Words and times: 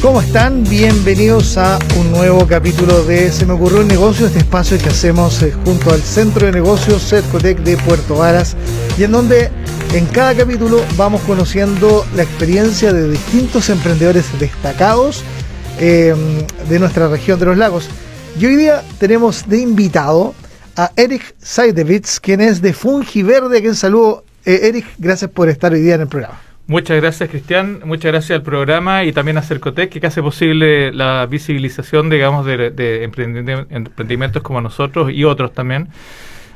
¿Cómo 0.00 0.20
están? 0.20 0.62
Bienvenidos 0.62 1.58
a 1.58 1.76
un 1.98 2.12
nuevo 2.12 2.46
capítulo 2.46 3.02
de 3.02 3.32
Se 3.32 3.44
me 3.44 3.54
ocurrió 3.54 3.80
un 3.80 3.88
negocio, 3.88 4.28
este 4.28 4.38
espacio 4.38 4.78
que 4.78 4.90
hacemos 4.90 5.42
eh, 5.42 5.52
junto 5.64 5.92
al 5.92 6.00
Centro 6.00 6.46
de 6.46 6.52
Negocios 6.52 7.02
Cercotec 7.02 7.58
de 7.58 7.76
Puerto 7.78 8.14
Varas 8.14 8.56
y 8.96 9.02
en 9.02 9.10
donde 9.10 9.50
en 9.92 10.06
cada 10.06 10.36
capítulo 10.36 10.84
vamos 10.96 11.20
conociendo 11.22 12.06
la 12.14 12.22
experiencia 12.22 12.92
de 12.92 13.10
distintos 13.10 13.70
emprendedores 13.70 14.26
destacados 14.38 15.24
eh, 15.80 16.14
de 16.68 16.78
nuestra 16.78 17.08
región 17.08 17.40
de 17.40 17.46
los 17.46 17.56
lagos. 17.56 17.90
Y 18.38 18.46
hoy 18.46 18.54
día 18.54 18.84
tenemos 18.98 19.48
de 19.48 19.58
invitado 19.58 20.32
a 20.76 20.92
Eric 20.94 21.34
Seidewitz, 21.42 22.20
quien 22.20 22.40
es 22.40 22.62
de 22.62 22.72
Fungi 22.72 23.24
Verde, 23.24 23.58
a 23.58 23.60
quien 23.60 23.74
saludo. 23.74 24.24
Eh, 24.44 24.60
Eric, 24.62 24.86
gracias 24.98 25.28
por 25.32 25.48
estar 25.48 25.72
hoy 25.72 25.80
día 25.80 25.96
en 25.96 26.02
el 26.02 26.08
programa. 26.08 26.47
Muchas 26.68 27.00
gracias, 27.00 27.30
Cristian. 27.30 27.80
Muchas 27.86 28.12
gracias 28.12 28.36
al 28.36 28.42
programa 28.42 29.02
y 29.04 29.12
también 29.12 29.38
a 29.38 29.42
Cercotec, 29.42 29.88
que 29.88 30.06
hace 30.06 30.20
posible 30.20 30.92
la 30.92 31.24
visibilización, 31.24 32.10
digamos, 32.10 32.44
de, 32.44 32.70
de 32.70 33.04
emprendimientos 33.04 34.42
como 34.42 34.60
nosotros 34.60 35.10
y 35.10 35.24
otros 35.24 35.54
también. 35.54 35.88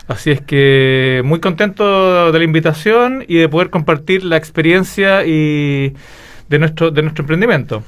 Así 0.09 0.31
es 0.31 0.43
que 0.43 1.23
muy 1.25 1.41
contento 1.41 2.31
de 2.31 2.39
la 2.39 2.45
invitación 2.45 3.25
y 3.27 3.37
de 3.37 3.49
poder 3.49 3.71
compartir 3.71 4.23
la 4.23 4.37
experiencia 4.37 5.25
y 5.25 5.95
de 6.53 6.59
nuestro 6.59 6.91
de 6.91 7.01
nuestro 7.01 7.23
emprendimiento. 7.23 7.83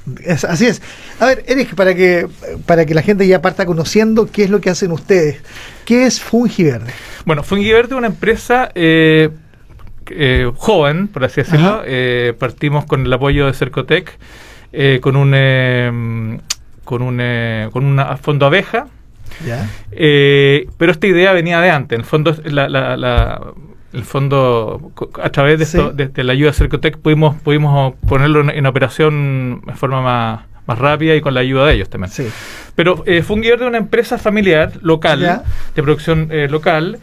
así 0.49 0.65
es. 0.65 0.81
A 1.19 1.27
ver, 1.27 1.43
Eric, 1.47 1.75
para 1.75 1.93
que 1.93 2.27
para 2.65 2.87
que 2.87 2.95
la 2.95 3.03
gente 3.03 3.27
ya 3.27 3.39
parta 3.39 3.67
conociendo 3.67 4.27
qué 4.31 4.45
es 4.45 4.49
lo 4.49 4.59
que 4.61 4.71
hacen 4.71 4.91
ustedes. 4.91 5.37
¿Qué 5.85 6.07
es 6.07 6.19
Fungiverde? 6.19 6.91
Bueno, 7.25 7.43
Fungiverde 7.43 7.93
es 7.93 7.97
una 7.97 8.07
empresa 8.07 8.71
eh, 8.73 9.29
eh, 10.11 10.51
joven, 10.55 11.07
por 11.07 11.23
así 11.23 11.41
decirlo. 11.41 11.81
Eh, 11.85 12.33
partimos 12.37 12.85
con 12.85 13.05
el 13.05 13.13
apoyo 13.13 13.47
de 13.47 13.53
Cercotec, 13.53 14.17
eh, 14.73 14.99
con 15.01 15.15
un 15.15 15.33
eh, 15.35 16.39
con 16.83 17.01
un 17.01 17.69
con 17.71 17.85
una 17.85 18.17
fondo 18.17 18.45
abeja. 18.45 18.87
pero 19.39 20.91
esta 20.91 21.07
idea 21.07 21.33
venía 21.33 21.59
de 21.61 21.69
antes. 21.69 21.95
En 21.95 22.01
el 22.01 22.05
fondo, 22.05 22.35
la, 22.45 23.41
el 23.93 24.03
fondo 24.03 24.91
a 25.21 25.29
través 25.29 25.57
de, 25.57 25.63
esto, 25.63 25.91
de, 25.91 26.23
la 26.23 26.33
ayuda 26.33 26.51
de 26.51 26.57
Cercotec 26.57 26.97
pudimos 26.97 27.35
pudimos 27.37 27.93
ponerlo 28.07 28.49
en, 28.49 28.65
operación 28.65 29.61
de 29.65 29.73
forma 29.73 30.01
más 30.01 30.41
más 30.67 30.79
rápida 30.79 31.15
y 31.15 31.21
con 31.21 31.35
la 31.35 31.41
ayuda 31.41 31.67
de 31.67 31.75
ellos 31.75 31.89
también. 31.91 32.11
Sí. 32.11 32.27
Pero 32.73 33.03
eh, 33.05 33.21
Fungiverde 33.21 33.65
es 33.65 33.69
una 33.69 33.77
empresa 33.77 34.17
familiar 34.17 34.71
local, 34.81 35.43
de 35.75 35.83
producción 35.83 36.29
local, 36.49 36.97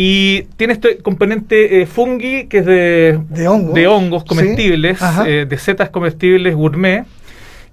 y 0.00 0.44
tiene 0.56 0.74
este 0.74 0.98
componente 0.98 1.82
eh, 1.82 1.86
fungi, 1.86 2.46
que 2.46 2.58
es 2.58 2.66
de, 2.66 3.20
de, 3.30 3.88
hongos 3.88 4.22
comestibles, 4.22 5.00
eh, 5.26 5.44
de 5.48 5.58
setas 5.58 5.90
comestibles 5.90 6.54
gourmet. 6.54 7.04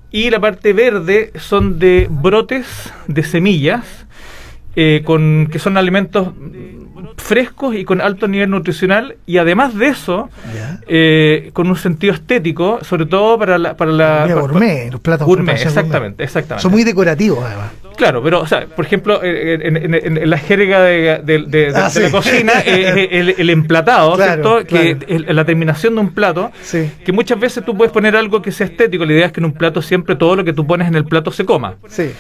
Y 0.10 0.32
la 0.32 0.40
parte 0.40 0.74
verde 0.74 1.32
son 1.36 1.78
de 1.78 2.08
brotes 2.10 2.66
de 3.06 3.22
semillas, 3.22 4.05
eh, 4.76 5.02
con, 5.06 5.48
que 5.52 5.60
son 5.60 5.78
alimentos 5.78 6.30
frescos 7.18 7.76
y 7.76 7.86
con 7.86 8.02
alto 8.02 8.28
nivel 8.28 8.50
nutricional 8.50 9.16
y 9.26 9.38
además 9.38 9.76
de 9.76 9.88
eso 9.88 10.30
eh, 10.88 11.50
con 11.54 11.68
un 11.70 11.78
sentido 11.78 12.14
estético 12.14 12.80
sobre 12.84 13.06
todo 13.06 13.40
para 13.40 13.58
la 13.58 13.78
para 13.78 13.92
la 13.92 14.28
gourmet 14.28 14.92
los 14.92 15.02
platos 15.02 15.26
gourmet 15.26 15.54
exactamente 15.54 16.24
exactamente 16.24 16.62
son 16.62 16.72
muy 16.72 16.84
decorativos 16.84 17.44
además 17.44 17.72
Claro, 17.96 18.22
pero, 18.22 18.42
o 18.42 18.46
sea, 18.46 18.66
por 18.66 18.86
ejemplo, 18.86 19.22
eh, 19.24 19.58
en, 19.64 20.30
la 20.30 20.38
jerga 20.38 20.82
de, 20.82 21.72
ah, 21.74 21.90
la 21.96 22.12
cocina, 22.12 22.60
el, 22.66 23.50
emplatado, 23.50 24.18
¿cierto? 24.18 24.66
Que 24.66 24.98
la 25.30 25.46
terminación 25.46 25.96
de 25.96 26.02
un 26.02 26.14
plato, 26.14 26.52
que 26.72 27.12
muchas 27.14 27.40
veces 27.40 27.64
tú 27.64 27.76
puedes 27.76 27.94
poner 27.94 28.16
algo 28.16 28.42
que 28.42 28.52
sea 28.52 28.68
estético. 28.68 29.06
La 29.06 29.14
idea 29.14 29.26
es 29.28 29.32
que 29.32 29.40
en 29.40 29.46
un 29.46 29.54
plato 29.54 29.82
siempre 29.82 30.16
todo 30.16 30.36
lo 30.36 30.44
que 30.44 30.54
tú 30.54 30.68
pones 30.68 30.88
en 30.88 30.96
el 30.96 31.06
plato 31.06 31.32
se 31.32 31.46
coma. 31.46 31.76
Sí 31.88 32.12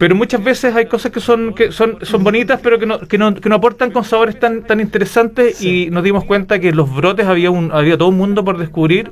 pero 0.00 0.14
muchas 0.14 0.42
veces 0.42 0.74
hay 0.74 0.86
cosas 0.86 1.12
que 1.12 1.20
son 1.20 1.52
que 1.52 1.72
son, 1.72 1.98
son 2.00 2.24
bonitas 2.24 2.58
pero 2.62 2.78
que 2.78 2.86
no, 2.86 3.00
que 3.00 3.18
no, 3.18 3.34
que 3.34 3.50
no 3.50 3.56
aportan 3.56 3.90
con 3.90 4.02
sabores 4.02 4.40
tan 4.40 4.62
tan 4.62 4.80
interesantes 4.80 5.60
y 5.60 5.90
nos 5.90 6.02
dimos 6.02 6.24
cuenta 6.24 6.58
que 6.58 6.72
los 6.72 6.90
brotes 6.90 7.26
había 7.26 7.50
un 7.50 7.70
había 7.70 7.98
todo 7.98 8.08
un 8.08 8.16
mundo 8.16 8.42
por 8.42 8.56
descubrir 8.56 9.10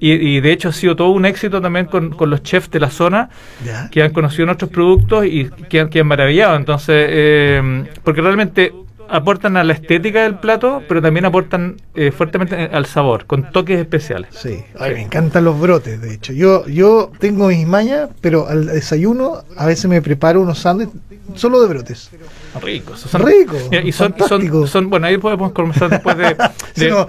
y, 0.00 0.40
de 0.40 0.52
hecho 0.52 0.70
ha 0.70 0.72
sido 0.72 0.96
todo 0.96 1.10
un 1.10 1.24
éxito 1.24 1.60
también 1.62 1.86
con, 1.86 2.10
con 2.10 2.28
los 2.28 2.42
chefs 2.42 2.70
de 2.70 2.80
la 2.80 2.90
zona 2.90 3.30
que 3.90 4.02
han 4.02 4.12
conocido 4.12 4.44
nuestros 4.46 4.70
productos 4.70 5.24
y 5.24 5.48
que 5.70 5.80
han, 5.80 5.88
que 5.88 6.00
han 6.00 6.06
maravillado. 6.06 6.56
Entonces 6.56 7.06
eh, 7.08 7.84
porque 8.02 8.20
realmente 8.20 8.72
aportan 9.08 9.56
a 9.56 9.64
la 9.64 9.72
estética 9.72 10.22
del 10.22 10.38
plato, 10.38 10.82
pero 10.88 11.02
también 11.02 11.24
aportan 11.24 11.76
eh, 11.94 12.12
fuertemente 12.12 12.56
al 12.72 12.86
sabor, 12.86 13.26
con 13.26 13.50
toques 13.50 13.78
especiales. 13.78 14.30
Sí, 14.34 14.62
me 14.78 15.02
encantan 15.02 15.44
los 15.44 15.58
brotes, 15.58 16.00
de 16.00 16.14
hecho. 16.14 16.32
Yo 16.32 16.66
yo 16.66 17.10
tengo 17.18 17.48
mis 17.48 17.66
mañas, 17.66 18.08
pero 18.20 18.48
al 18.48 18.66
desayuno 18.66 19.44
a 19.56 19.66
veces 19.66 19.86
me 19.86 20.00
preparo 20.02 20.40
unos 20.40 20.58
sándwiches 20.58 21.00
solo 21.34 21.60
de 21.62 21.68
brotes. 21.68 22.10
Ricos, 22.62 23.00
son 23.00 23.22
ricos. 23.22 23.62
Y 23.82 23.92
son, 23.92 24.14
son, 24.68 24.90
bueno, 24.90 25.06
ahí 25.06 25.18
podemos 25.18 25.52
comenzar 25.52 25.90
después 25.90 26.16
de. 26.16 26.36
se, 26.74 26.88
nos, 26.88 27.06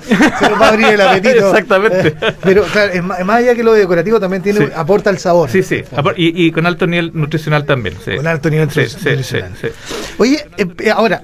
va 0.60 0.68
a 0.68 0.70
abrir 0.70 0.88
el 0.88 1.02
apetito. 1.02 1.50
Exactamente. 1.50 2.16
pero 2.42 2.64
claro, 2.64 3.04
más 3.04 3.38
allá 3.38 3.56
que 3.56 3.64
lo 3.64 3.74
decorativo 3.74 4.20
también 4.20 4.42
tiene 4.42 4.70
aporta 4.76 5.10
el 5.10 5.20
sabor. 5.20 5.50
Sí, 5.50 5.62
sí. 5.62 5.84
Y, 6.16 6.46
y, 6.46 6.52
con 6.52 6.66
alto 6.66 6.88
nivel 6.88 7.12
nutricional 7.14 7.66
también. 7.66 7.96
Con 7.96 8.26
alto 8.26 8.50
nivel 8.50 8.68
nutricional. 8.68 9.52
Oye, 10.18 10.46
eh, 10.58 10.92
ahora, 10.92 11.22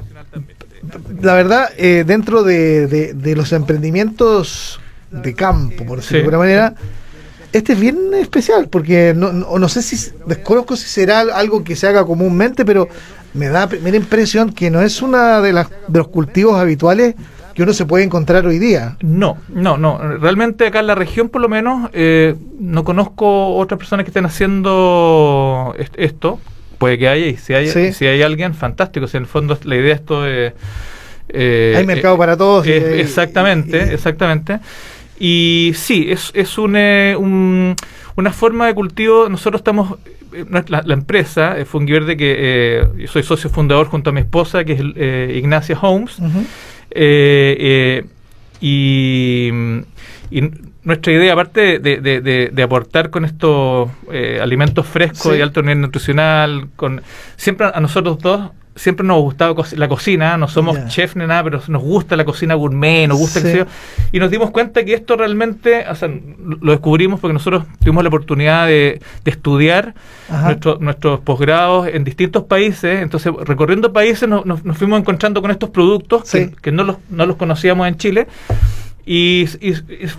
la 1.21 1.33
verdad, 1.33 1.69
eh, 1.77 2.03
dentro 2.05 2.43
de, 2.43 3.33
los 3.35 3.51
emprendimientos 3.53 4.79
de 5.11 5.33
campo, 5.33 5.85
por 5.85 5.97
decirlo 5.97 6.17
de 6.17 6.23
alguna 6.23 6.37
manera, 6.37 6.75
este 7.53 7.73
es 7.73 7.79
bien 7.79 8.13
especial, 8.13 8.69
porque 8.69 9.13
no, 9.15 9.31
no, 9.31 9.69
sé 9.69 9.81
si, 9.81 10.11
desconozco 10.25 10.75
si 10.75 10.87
será 10.87 11.19
algo 11.19 11.63
que 11.63 11.75
se 11.75 11.87
haga 11.87 12.05
comúnmente, 12.05 12.63
pero 12.65 12.87
me 13.33 13.49
da 13.49 13.67
primera 13.67 13.97
impresión 13.97 14.51
que 14.51 14.69
no 14.71 14.81
es 14.81 15.01
una 15.01 15.41
de, 15.41 15.53
las, 15.53 15.69
de 15.87 15.99
los 15.99 16.07
cultivos 16.07 16.55
habituales 16.55 17.15
que 17.53 17.63
uno 17.63 17.73
se 17.73 17.85
puede 17.85 18.05
encontrar 18.05 18.45
hoy 18.45 18.59
día. 18.59 18.97
No, 19.01 19.37
no, 19.49 19.77
no. 19.77 19.97
Realmente 20.17 20.67
acá 20.67 20.79
en 20.79 20.87
la 20.87 20.95
región, 20.95 21.27
por 21.27 21.41
lo 21.41 21.49
menos, 21.49 21.89
eh, 21.93 22.35
no 22.59 22.85
conozco 22.85 23.55
otras 23.57 23.77
personas 23.77 24.05
que 24.05 24.09
estén 24.09 24.25
haciendo 24.25 25.75
esto 25.95 26.39
puede 26.81 26.97
que 26.97 27.07
haya, 27.07 27.27
y 27.27 27.37
si 27.37 27.53
hay, 27.53 27.93
si 27.93 28.07
hay 28.07 28.23
alguien, 28.23 28.55
fantástico. 28.55 29.07
Si 29.07 29.15
en 29.15 29.23
el 29.23 29.29
fondo 29.29 29.55
la 29.63 29.75
idea 29.75 29.93
esto 29.93 30.23
de... 30.23 30.53
Eh, 31.29 31.75
hay 31.77 31.85
mercado 31.85 32.17
para 32.17 32.35
todos. 32.35 32.65
exactamente, 32.65 33.93
exactamente. 33.93 34.57
Y 35.19 35.73
sí, 35.75 36.07
es, 36.09 36.31
es 36.33 36.57
eh, 36.57 37.15
un, 37.17 37.75
una 38.15 38.33
forma 38.33 38.65
de 38.65 38.73
cultivo. 38.73 39.29
Nosotros 39.29 39.59
estamos, 39.59 39.99
eh, 40.33 40.43
la, 40.67 40.93
empresa 40.93 41.55
Fungiverde, 41.65 42.17
que 42.17 42.87
yo 42.97 43.07
soy 43.07 43.21
socio 43.21 43.51
fundador 43.51 43.85
junto 43.85 44.09
a 44.09 44.13
mi 44.13 44.21
esposa, 44.21 44.63
que 44.63 44.73
es 44.73 45.37
Ignacia 45.37 45.77
Holmes. 45.79 46.17
y 48.59 49.51
nuestra 50.83 51.13
idea, 51.13 51.33
aparte 51.33 51.79
de, 51.79 52.63
aportar 52.63 53.09
con 53.09 53.25
estos 53.25 53.89
eh, 54.11 54.39
alimentos 54.41 54.85
frescos 54.85 55.37
y 55.37 55.41
alto 55.41 55.61
nivel 55.61 55.81
nutricional, 55.81 56.69
con 56.75 57.01
siempre 57.37 57.67
a 57.73 57.79
nosotros 57.79 58.19
dos 58.19 58.51
siempre 58.75 59.05
nos 59.05 59.17
ha 59.17 59.19
gustado 59.19 59.65
la 59.75 59.87
cocina, 59.87 60.37
no 60.37 60.47
somos 60.47 60.87
chef 60.87 61.15
ni 61.15 61.25
nada, 61.25 61.43
pero 61.43 61.61
nos 61.67 61.81
gusta 61.81 62.15
la 62.15 62.23
cocina 62.23 62.55
gourmet, 62.55 63.07
nos 63.07 63.17
gusta 63.17 63.39
el 63.39 63.67
y 64.11 64.19
nos 64.19 64.31
dimos 64.31 64.51
cuenta 64.51 64.83
que 64.85 64.93
esto 64.93 65.17
realmente, 65.17 65.85
o 65.89 65.95
sea, 65.95 66.09
lo 66.39 66.71
descubrimos 66.71 67.19
porque 67.19 67.33
nosotros 67.33 67.65
tuvimos 67.79 68.03
la 68.03 68.07
oportunidad 68.07 68.67
de, 68.67 69.01
estudiar 69.25 69.93
nuestros 70.79 71.19
posgrados 71.21 71.87
en 71.87 72.03
distintos 72.03 72.43
países, 72.43 73.01
entonces 73.01 73.31
recorriendo 73.45 73.93
países 73.93 74.27
nos, 74.27 74.61
fuimos 74.77 74.99
encontrando 74.99 75.41
con 75.41 75.51
estos 75.51 75.69
productos 75.69 76.29
que, 76.61 76.71
no, 76.71 76.83
los, 76.83 76.97
no 77.09 77.25
los 77.25 77.35
conocíamos 77.35 77.87
en 77.87 77.97
Chile 77.97 78.27
y, 79.05 79.45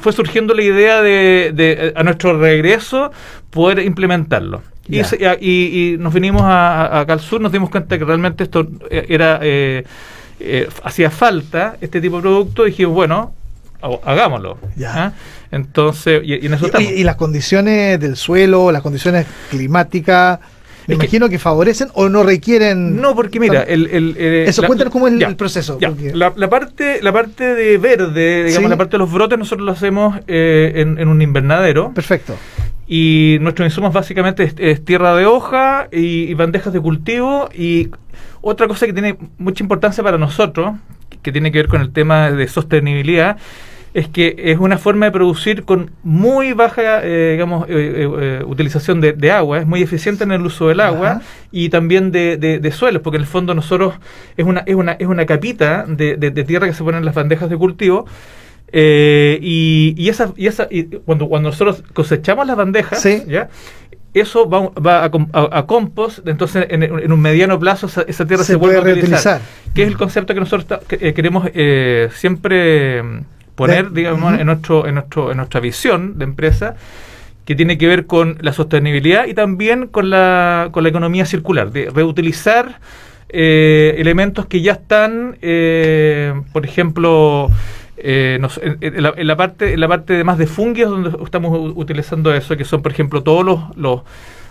fue 0.00 0.12
surgiendo 0.12 0.54
la 0.54 0.62
idea 0.62 1.02
de, 1.02 1.92
a 1.96 2.02
nuestro 2.02 2.38
regreso 2.38 3.12
poder 3.50 3.80
implementarlo. 3.80 4.62
Y, 4.88 5.00
y, 5.00 5.96
nos 5.98 6.12
vinimos 6.12 6.42
a, 6.42 7.00
acá 7.00 7.12
al 7.12 7.20
sur, 7.20 7.40
nos 7.40 7.52
dimos 7.52 7.70
cuenta 7.70 7.98
que 7.98 8.04
realmente 8.04 8.44
esto 8.44 8.66
era 8.90 9.38
eh, 9.42 9.84
eh, 10.44 10.68
hacía 10.82 11.10
falta 11.10 11.76
este 11.80 12.00
tipo 12.00 12.16
de 12.16 12.22
producto 12.22 12.66
y 12.66 12.70
dijimos, 12.70 12.94
bueno, 12.94 13.34
hagámoslo. 14.04 14.58
¿ah? 14.86 15.12
Entonces, 15.52 16.22
y, 16.24 16.34
y, 16.34 17.04
las 17.04 17.16
condiciones 17.16 18.00
del 18.00 18.16
suelo, 18.16 18.72
las 18.72 18.82
condiciones 18.82 19.26
climáticas, 19.50 20.40
Me 20.96 21.04
imagino 21.04 21.28
que, 21.28 21.38
favorecen 21.38 21.88
o 21.94 22.08
no 22.08 22.22
requieren. 22.22 23.00
No, 23.00 23.14
porque 23.14 23.40
mira, 23.40 23.62
el, 23.62 23.86
el, 23.86 24.14
eh, 24.18 24.44
eso, 24.46 24.62
cuéntanos 24.64 24.92
cómo 24.92 25.08
es 25.08 25.20
el, 25.20 25.36
proceso. 25.36 25.78
La, 26.14 26.32
la, 26.34 26.48
parte, 26.48 27.00
la 27.02 27.12
parte 27.12 27.54
de 27.54 27.78
verde, 27.78 28.44
digamos, 28.44 28.70
la 28.70 28.76
parte 28.76 28.92
de 28.92 28.98
los 28.98 29.12
brotes, 29.12 29.38
nosotros 29.38 29.64
lo 29.64 29.72
hacemos 29.72 30.18
eh, 30.26 30.72
en, 30.76 30.98
en, 30.98 31.08
un 31.08 31.22
invernadero. 31.22 31.92
Perfecto. 31.92 32.36
Y 32.86 33.38
nuestros 33.40 33.66
insumos 33.66 33.92
básicamente 33.92 34.52
es, 34.58 34.84
tierra 34.84 35.14
de 35.14 35.24
hoja 35.24 35.88
y, 35.90 36.34
bandejas 36.34 36.72
de 36.72 36.80
cultivo. 36.80 37.48
Y 37.54 37.88
otra 38.40 38.68
cosa 38.68 38.86
que 38.86 38.92
tiene 38.92 39.16
mucha 39.38 39.62
importancia 39.62 40.04
para 40.04 40.18
nosotros, 40.18 40.74
que 41.22 41.32
tiene 41.32 41.52
que 41.52 41.58
ver 41.58 41.68
con 41.68 41.80
el 41.80 41.92
tema 41.92 42.30
de 42.30 42.48
sostenibilidad, 42.48 43.38
es 43.94 44.08
que 44.08 44.34
es 44.38 44.58
una 44.58 44.78
forma 44.78 45.06
de 45.06 45.12
producir 45.12 45.64
con 45.64 45.90
muy 46.02 46.54
baja, 46.54 47.00
eh, 47.02 47.32
digamos, 47.32 47.68
eh, 47.68 48.08
eh, 48.20 48.42
utilización 48.46 49.00
de, 49.00 49.30
agua, 49.30 49.58
es 49.58 49.66
muy 49.66 49.82
eficiente 49.82 50.24
en 50.24 50.32
el 50.32 50.42
uso 50.42 50.68
del 50.68 50.80
agua 50.80 51.20
y 51.50 51.68
también 51.68 52.10
de, 52.10 52.36
de, 52.38 52.72
suelos, 52.72 53.02
porque 53.02 53.16
en 53.16 53.22
el 53.22 53.28
fondo 53.28 53.54
nosotros 53.54 53.94
es 54.36 54.46
una, 54.46 54.60
es 54.60 54.74
una, 54.74 54.92
es 54.92 55.06
una 55.06 55.26
capita 55.26 55.84
de, 55.86 56.44
tierra 56.46 56.66
que 56.66 56.74
se 56.74 56.82
pone 56.82 56.98
en 56.98 57.04
las 57.04 57.14
bandejas 57.14 57.50
de 57.50 57.56
cultivo. 57.56 58.06
y, 58.72 59.94
y, 59.96 60.08
esa, 60.08 60.32
y 60.36 60.46
esa 60.46 60.66
y 60.70 60.84
cuando, 60.84 61.28
cuando 61.28 61.50
nosotros 61.50 61.84
cosechamos 61.92 62.46
las 62.46 62.56
bandejas, 62.56 63.06
¿ya? 63.28 63.50
eso 64.14 64.48
va, 64.48 64.70
va 64.70 65.04
a, 65.04 65.66
compost, 65.66 66.26
entonces 66.26 66.66
en, 66.70 67.12
un 67.12 67.20
mediano 67.20 67.58
plazo 67.58 67.88
esa, 68.06 68.26
tierra 68.26 68.44
se, 68.44 68.56
vuelve 68.56 68.78
a 68.78 68.80
reutilizar, 68.80 69.42
que 69.74 69.82
es 69.82 69.88
el 69.88 69.98
concepto 69.98 70.32
que 70.32 70.40
nosotros 70.40 70.80
queremos 70.88 71.50
siempre 72.14 73.02
poner, 73.66 73.92
digamos, 73.92 74.38
en, 74.38 74.46
nuestro, 74.46 74.86
en, 74.86 74.94
nuestro, 74.94 75.30
en 75.30 75.36
nuestra 75.36 75.60
visión 75.60 76.18
de 76.18 76.24
empresa 76.24 76.76
que 77.44 77.54
tiene 77.54 77.78
que 77.78 77.86
ver 77.86 78.06
con 78.06 78.38
la 78.40 78.52
sostenibilidad 78.52 79.26
y 79.26 79.34
también 79.34 79.86
con 79.86 80.10
la, 80.10 80.68
con 80.70 80.82
la 80.82 80.88
economía 80.88 81.26
circular, 81.26 81.72
de 81.72 81.90
reutilizar 81.90 82.78
eh, 83.28 83.94
elementos 83.98 84.46
que 84.46 84.60
ya 84.60 84.72
están, 84.72 85.38
eh, 85.42 86.34
por 86.52 86.64
ejemplo, 86.64 87.50
eh, 87.96 88.38
en, 88.80 89.02
la, 89.02 89.36
parte 89.36 89.72
en 89.74 89.80
la 89.80 89.88
parte 89.88 90.14
de 90.14 90.24
más 90.24 90.38
de 90.38 90.46
fungios 90.46 90.90
donde 90.90 91.10
estamos 91.24 91.72
utilizando 91.74 92.34
eso, 92.34 92.56
que 92.56 92.64
son, 92.64 92.82
por 92.82 92.92
ejemplo, 92.92 93.22
todos 93.22 93.44
los, 93.44 93.76
los, 93.76 94.02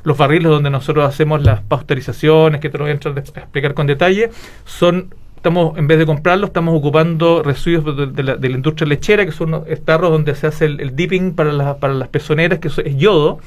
los 0.03 0.17
barriles 0.17 0.49
donde 0.49 0.69
nosotros 0.69 1.07
hacemos 1.07 1.43
las 1.43 1.61
pasteurizaciones, 1.61 2.59
que 2.59 2.69
te 2.69 2.77
lo 2.77 2.85
voy 2.85 2.91
a 2.91 2.95
explicar 2.95 3.73
con 3.73 3.87
detalle, 3.87 4.31
son 4.65 5.13
estamos, 5.41 5.75
en 5.75 5.87
vez 5.87 5.97
de 5.97 6.05
comprarlo, 6.05 6.45
estamos 6.45 6.77
ocupando 6.77 7.41
residuos 7.41 8.15
de, 8.15 8.23
la, 8.23 8.37
industria 8.47 8.87
lechera, 8.87 9.25
que 9.25 9.31
son 9.31 9.63
estarros 9.65 10.11
donde 10.11 10.35
se 10.35 10.45
hace 10.45 10.65
el, 10.65 10.95
dipping 10.95 11.33
para, 11.33 11.77
para 11.77 11.95
las 11.95 12.09
pezoneras, 12.09 12.59
que 12.59 12.67
es 12.67 12.95
yodo, 12.95 13.39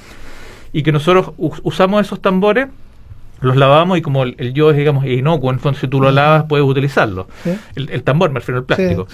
y 0.73 0.83
que 0.83 0.91
nosotros 0.91 1.31
usamos 1.39 2.05
esos 2.05 2.21
tambores, 2.21 2.67
los 3.41 3.55
lavamos 3.55 3.97
y 3.97 4.03
como 4.03 4.25
el, 4.25 4.53
yodo 4.55 4.73
es, 4.73 4.77
digamos, 4.77 5.07
inocuo, 5.07 5.53
entonces 5.53 5.83
si 5.83 5.87
tú 5.87 6.01
lo 6.01 6.11
lavas 6.11 6.47
puedes 6.49 6.67
utilizarlo. 6.67 7.29
El, 7.77 8.03
tambor, 8.03 8.31
me 8.31 8.41
refiero 8.41 8.59
al 8.59 8.65
plástico. 8.65 9.07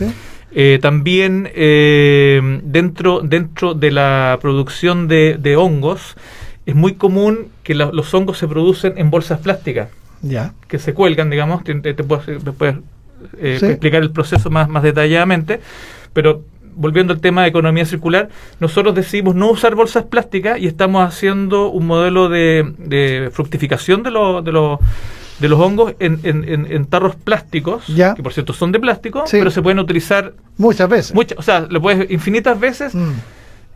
Eh, 0.53 0.79
también 0.81 1.50
eh, 1.55 2.61
dentro, 2.65 3.21
dentro 3.21 3.75
de 3.75 3.91
la 3.91 4.38
producción 4.41 5.06
de, 5.06 5.55
hongos, 5.59 6.17
es 6.65 6.75
muy 6.75 6.94
común 6.94 7.49
que 7.62 7.75
los 7.75 8.15
hongos 8.15 8.38
se 8.38 8.49
producen 8.49 8.94
en 8.97 9.11
bolsas 9.11 9.41
plásticas 9.41 9.88
ya. 10.22 10.55
que 10.69 10.78
se 10.78 10.94
cuelgan, 10.94 11.31
digamos, 11.31 11.64
te, 11.64 11.75
te, 11.75 12.05
puedo, 12.05 12.22
eh, 13.38 13.58
explicar 13.61 14.02
el 14.02 14.11
proceso 14.11 14.50
más, 14.50 14.69
más 14.69 14.82
detalladamente, 14.82 15.61
pero 16.12 16.43
volviendo 16.75 17.12
al 17.12 17.20
tema 17.20 17.43
de 17.43 17.49
economía 17.49 17.84
circular, 17.84 18.28
nosotros 18.58 18.94
decidimos 18.94 19.34
no 19.34 19.50
usar 19.50 19.75
bolsas 19.75 20.05
plásticas 20.05 20.58
y 20.58 20.67
estamos 20.67 21.06
haciendo 21.06 21.70
un 21.70 21.87
modelo 21.87 22.28
de, 22.28 22.75
de 22.78 23.31
fructificación 23.32 24.02
de, 24.02 24.11
lo, 24.11 24.40
de, 24.43 24.52
lo, 24.52 24.81
de 25.40 25.49
los 25.49 25.61
hongos 25.61 25.94
en, 25.99 26.20
en, 26.22 26.44
en, 26.46 26.87
tarros 26.87 27.17
plásticos, 27.17 27.84
que 27.87 28.22
por 28.22 28.32
cierto 28.32 28.52
son 28.52 28.72
de 28.72 28.81
plástico, 28.81 29.25
pero 29.31 29.50
se 29.50 29.61
pueden 29.62 29.78
utilizar 29.78 30.32
muchas 30.56 30.88
veces. 30.88 31.14
Muchas, 31.14 31.38
o 31.38 31.43
sea, 31.43 31.67
lo 31.69 31.81
puedes 31.82 32.11
infinitas 32.11 32.58
veces. 32.58 32.94
Mm 32.94 33.12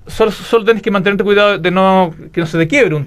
solo, 0.07 0.31
solo 0.31 0.65
tenés 0.65 0.83
que 0.83 0.91
mantenerte 0.91 1.25
cuidado 1.25 1.59
de 1.59 1.71
no 1.71 2.15
que 2.33 2.41
no 2.41 2.47
se 2.47 2.59
te 2.59 2.69
quiebre 2.69 2.95
un, 2.95 3.05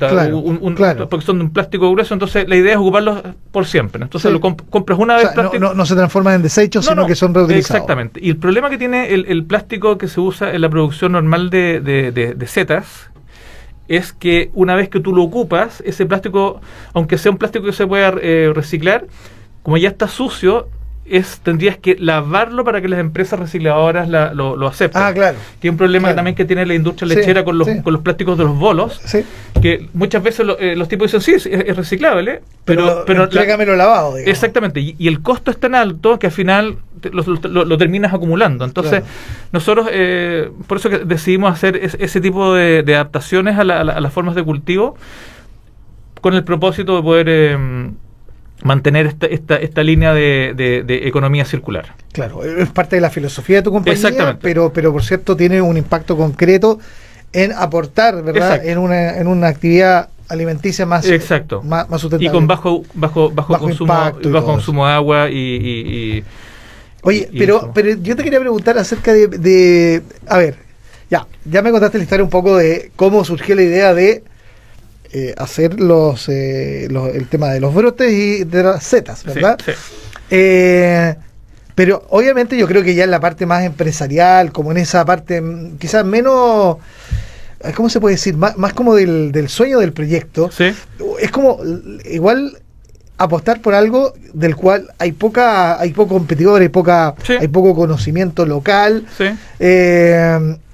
un, 0.62 0.76
porque 1.10 1.26
son 1.26 1.38
de 1.38 1.44
un 1.46 1.52
plástico 1.52 1.92
grueso, 1.92 2.14
entonces 2.14 2.48
la 2.48 2.56
idea 2.56 2.74
es 2.74 2.78
ocuparlos 2.78 3.22
por 3.52 3.66
siempre. 3.66 4.02
Entonces 4.04 4.32
lo 4.32 4.40
compras 4.40 5.00
una 5.00 5.16
vez. 5.16 5.30
no, 5.60 5.86
se 5.86 5.96
transforman 5.96 6.36
en 6.36 6.42
desechos, 6.42 6.86
sino 6.86 7.06
que 7.06 7.16
son 7.16 7.34
reutilizados. 7.34 7.76
Exactamente. 7.76 8.20
Y 8.24 8.30
el 8.30 8.38
problema 8.38 8.70
que 8.70 8.78
tiene 8.78 9.14
el, 9.14 9.46
plástico 9.46 9.98
que 9.98 10.08
se 10.08 10.20
usa 10.20 10.54
en 10.54 10.62
la 10.62 10.70
producción 10.70 11.14
normal 11.14 11.50
de, 11.50 11.80
de, 11.82 12.48
setas 12.48 13.10
es 13.88 14.12
que 14.12 14.50
una 14.54 14.76
vez 14.76 14.90
que 14.90 15.00
tú 15.00 15.14
lo 15.14 15.24
ocupas, 15.24 15.82
ese 15.86 16.06
plástico, 16.06 16.60
aunque 16.94 17.18
sea 17.18 17.32
un 17.32 17.38
plástico 17.38 17.66
que 17.66 17.72
se 17.72 17.88
pueda 17.88 18.14
eh, 18.22 18.52
reciclar, 18.54 19.06
como 19.64 19.78
ya 19.78 19.90
está 19.90 20.08
sucio, 20.08 20.68
es 21.10 21.40
tendrías 21.40 21.78
que 21.78 21.96
lavarlo 22.00 22.64
para 22.64 22.82
que 22.82 22.88
las 22.88 23.00
empresas 23.00 23.40
recicladoras 23.40 24.10
lo, 24.10 24.56
lo, 24.56 24.68
acepten. 24.68 25.02
Ah, 25.02 25.14
claro. 25.14 25.38
Que 25.62 25.70
un 25.70 25.78
problema 25.78 26.14
también 26.16 26.36
que 26.36 26.46
tiene 26.46 26.66
la 26.66 26.74
industria 26.74 27.08
lechera 27.08 27.44
con, 27.44 27.58
los, 27.58 27.68
con 27.84 27.94
los 27.94 28.02
plásticos 28.02 28.38
de 28.38 28.44
los 28.44 28.58
bolos, 28.58 29.02
que 29.62 29.88
muchas 29.94 30.24
veces 30.24 30.46
eh, 30.60 30.76
los 30.76 30.88
tipos 30.88 31.12
dicen, 31.12 31.22
sí, 31.22 31.50
es, 31.50 31.78
reciclable, 31.78 32.42
pero... 32.66 33.04
pero, 33.06 33.30
pero 33.30 33.76
lavado. 33.76 34.18
Exactamente, 34.18 34.80
y, 34.80 35.08
el 35.08 35.22
costo 35.22 35.52
es 35.52 35.60
tan 35.60 35.76
alto 35.76 36.20
que 36.20 36.28
al 36.28 36.34
final 36.34 36.78
lo, 37.12 37.78
terminas 37.78 38.14
acumulando. 38.14 38.66
Entonces, 38.66 39.04
nosotros, 39.52 39.88
eh, 39.92 40.50
por 40.68 40.78
eso 40.78 40.90
que 40.90 41.00
decidimos 41.00 41.54
hacer 41.54 41.78
ese 41.78 42.22
tipo 42.22 42.54
de, 42.54 42.84
adaptaciones 42.88 43.58
a, 43.58 43.64
las 43.64 44.14
formas 44.14 44.36
de 44.36 44.44
cultivo 44.44 44.96
con 46.22 46.34
el 46.34 46.44
propósito 46.44 46.96
de 46.96 47.02
poder... 47.02 47.28
Eh, 47.30 47.90
mantener 48.64 49.06
esta, 49.06 49.28
esta, 49.28 49.56
esta 49.58 49.84
línea 49.84 50.14
de, 50.14 50.54
de, 50.56 51.08
economía 51.08 51.46
circular. 51.46 51.94
Claro, 52.12 52.44
es 52.44 52.70
parte 52.70 52.96
de 52.96 53.02
la 53.02 53.10
filosofía 53.10 53.58
de 53.58 53.62
tu 53.64 53.72
compañía, 53.72 54.38
pero, 54.42 54.74
pero 54.74 54.92
por 54.92 55.04
cierto 55.04 55.36
tiene 55.36 55.62
un 55.62 55.78
impacto 55.78 56.18
concreto 56.18 56.80
en 57.34 57.52
aportar, 57.54 58.24
¿verdad? 58.24 58.66
En 58.66 58.78
una, 58.78 59.18
en 59.18 59.28
una 59.28 59.48
actividad 59.48 60.10
alimenticia 60.28 60.86
más, 60.86 61.08
Exacto. 61.08 61.62
más, 61.64 61.88
sustentable. 61.90 62.28
Y 62.28 62.30
con 62.30 62.48
bajo, 62.48 62.84
bajo, 62.94 63.30
bajo, 63.30 63.58
consumo, 63.60 63.94
bajo 63.94 64.46
consumo 64.46 64.88
de 64.88 64.94
agua 64.94 65.30
y... 65.30 66.24
Oye, 67.04 67.30
pero, 67.38 67.72
pero 67.74 67.96
yo 68.02 68.16
te 68.16 68.24
quería 68.24 68.40
preguntar 68.40 68.78
acerca 68.78 69.14
de, 69.14 69.28
de... 69.28 70.02
A 70.28 70.38
ver, 70.38 70.58
ya, 71.10 71.26
ya 71.46 71.62
me 71.62 71.72
contaste 71.72 71.98
la 71.98 72.04
historia 72.04 72.24
un 72.24 72.30
poco 72.30 72.58
de 72.58 72.92
cómo 72.96 73.24
surgió 73.24 73.56
la 73.56 73.62
idea 73.62 73.94
de 73.94 74.24
eh, 75.14 75.34
hacer 75.38 75.80
los, 75.80 76.28
eh, 76.28 76.88
los, 76.92 77.16
el 77.16 77.28
tema 77.28 77.50
de 77.52 77.62
los 77.62 77.74
brotes 77.74 78.12
y 78.12 78.44
de 78.44 78.64
las 78.64 78.84
setas, 78.84 79.24
¿verdad? 79.24 79.58
Eh, 80.30 81.16
pero 81.76 82.06
obviamente 82.10 82.58
yo 82.58 82.68
creo 82.68 82.84
que 82.84 82.94
ya 82.94 83.06
en 83.06 83.12
la 83.12 83.22
parte 83.22 83.46
más 83.46 83.64
empresarial, 83.64 84.52
como 84.52 84.72
en 84.72 84.78
esa 84.78 85.06
parte 85.06 85.42
mm, 85.42 85.78
quizás 85.78 86.04
menos... 86.06 86.78
¿Cómo 87.76 87.90
se 87.90 88.00
puede 88.00 88.16
decir? 88.16 88.38
Más, 88.38 88.56
más 88.58 88.74
como 88.74 88.94
del, 88.94 89.32
del, 89.32 89.50
sueño 89.50 89.80
del 89.80 89.92
proyecto. 89.92 90.50
Es 91.20 91.32
como 91.32 91.60
igual 92.06 92.56
apostar 93.18 93.62
por 93.62 93.74
algo 93.74 94.14
del 94.34 94.56
cual 94.56 94.92
hay 95.00 95.12
poca 95.14 95.80
hay 95.82 95.92
poco 95.92 96.14
competidor 96.14 96.62
hay 96.62 96.70
poca 96.70 97.16
hay 97.28 97.48
poco 97.48 97.74
conocimiento 97.74 98.46
local 98.46 99.08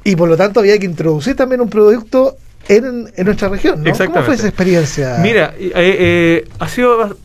y 0.04 0.16
por 0.18 0.28
lo 0.28 0.36
tanto 0.36 0.60
había 0.60 0.78
que 0.78 0.86
introducir 0.86 1.38
también 1.38 1.62
un 1.62 1.70
producto 1.70 2.36
en, 2.68 3.12
nuestra 3.26 3.50
región. 3.50 3.84
¿no? 3.84 3.92
¿Cómo 3.94 4.24
fue 4.24 4.36
esa 4.36 4.48
experiencia? 4.48 5.18
Mira, 5.20 5.54
eh, 5.58 5.72
eh, 5.76 6.48
ha 6.60 6.68
sido 6.68 7.18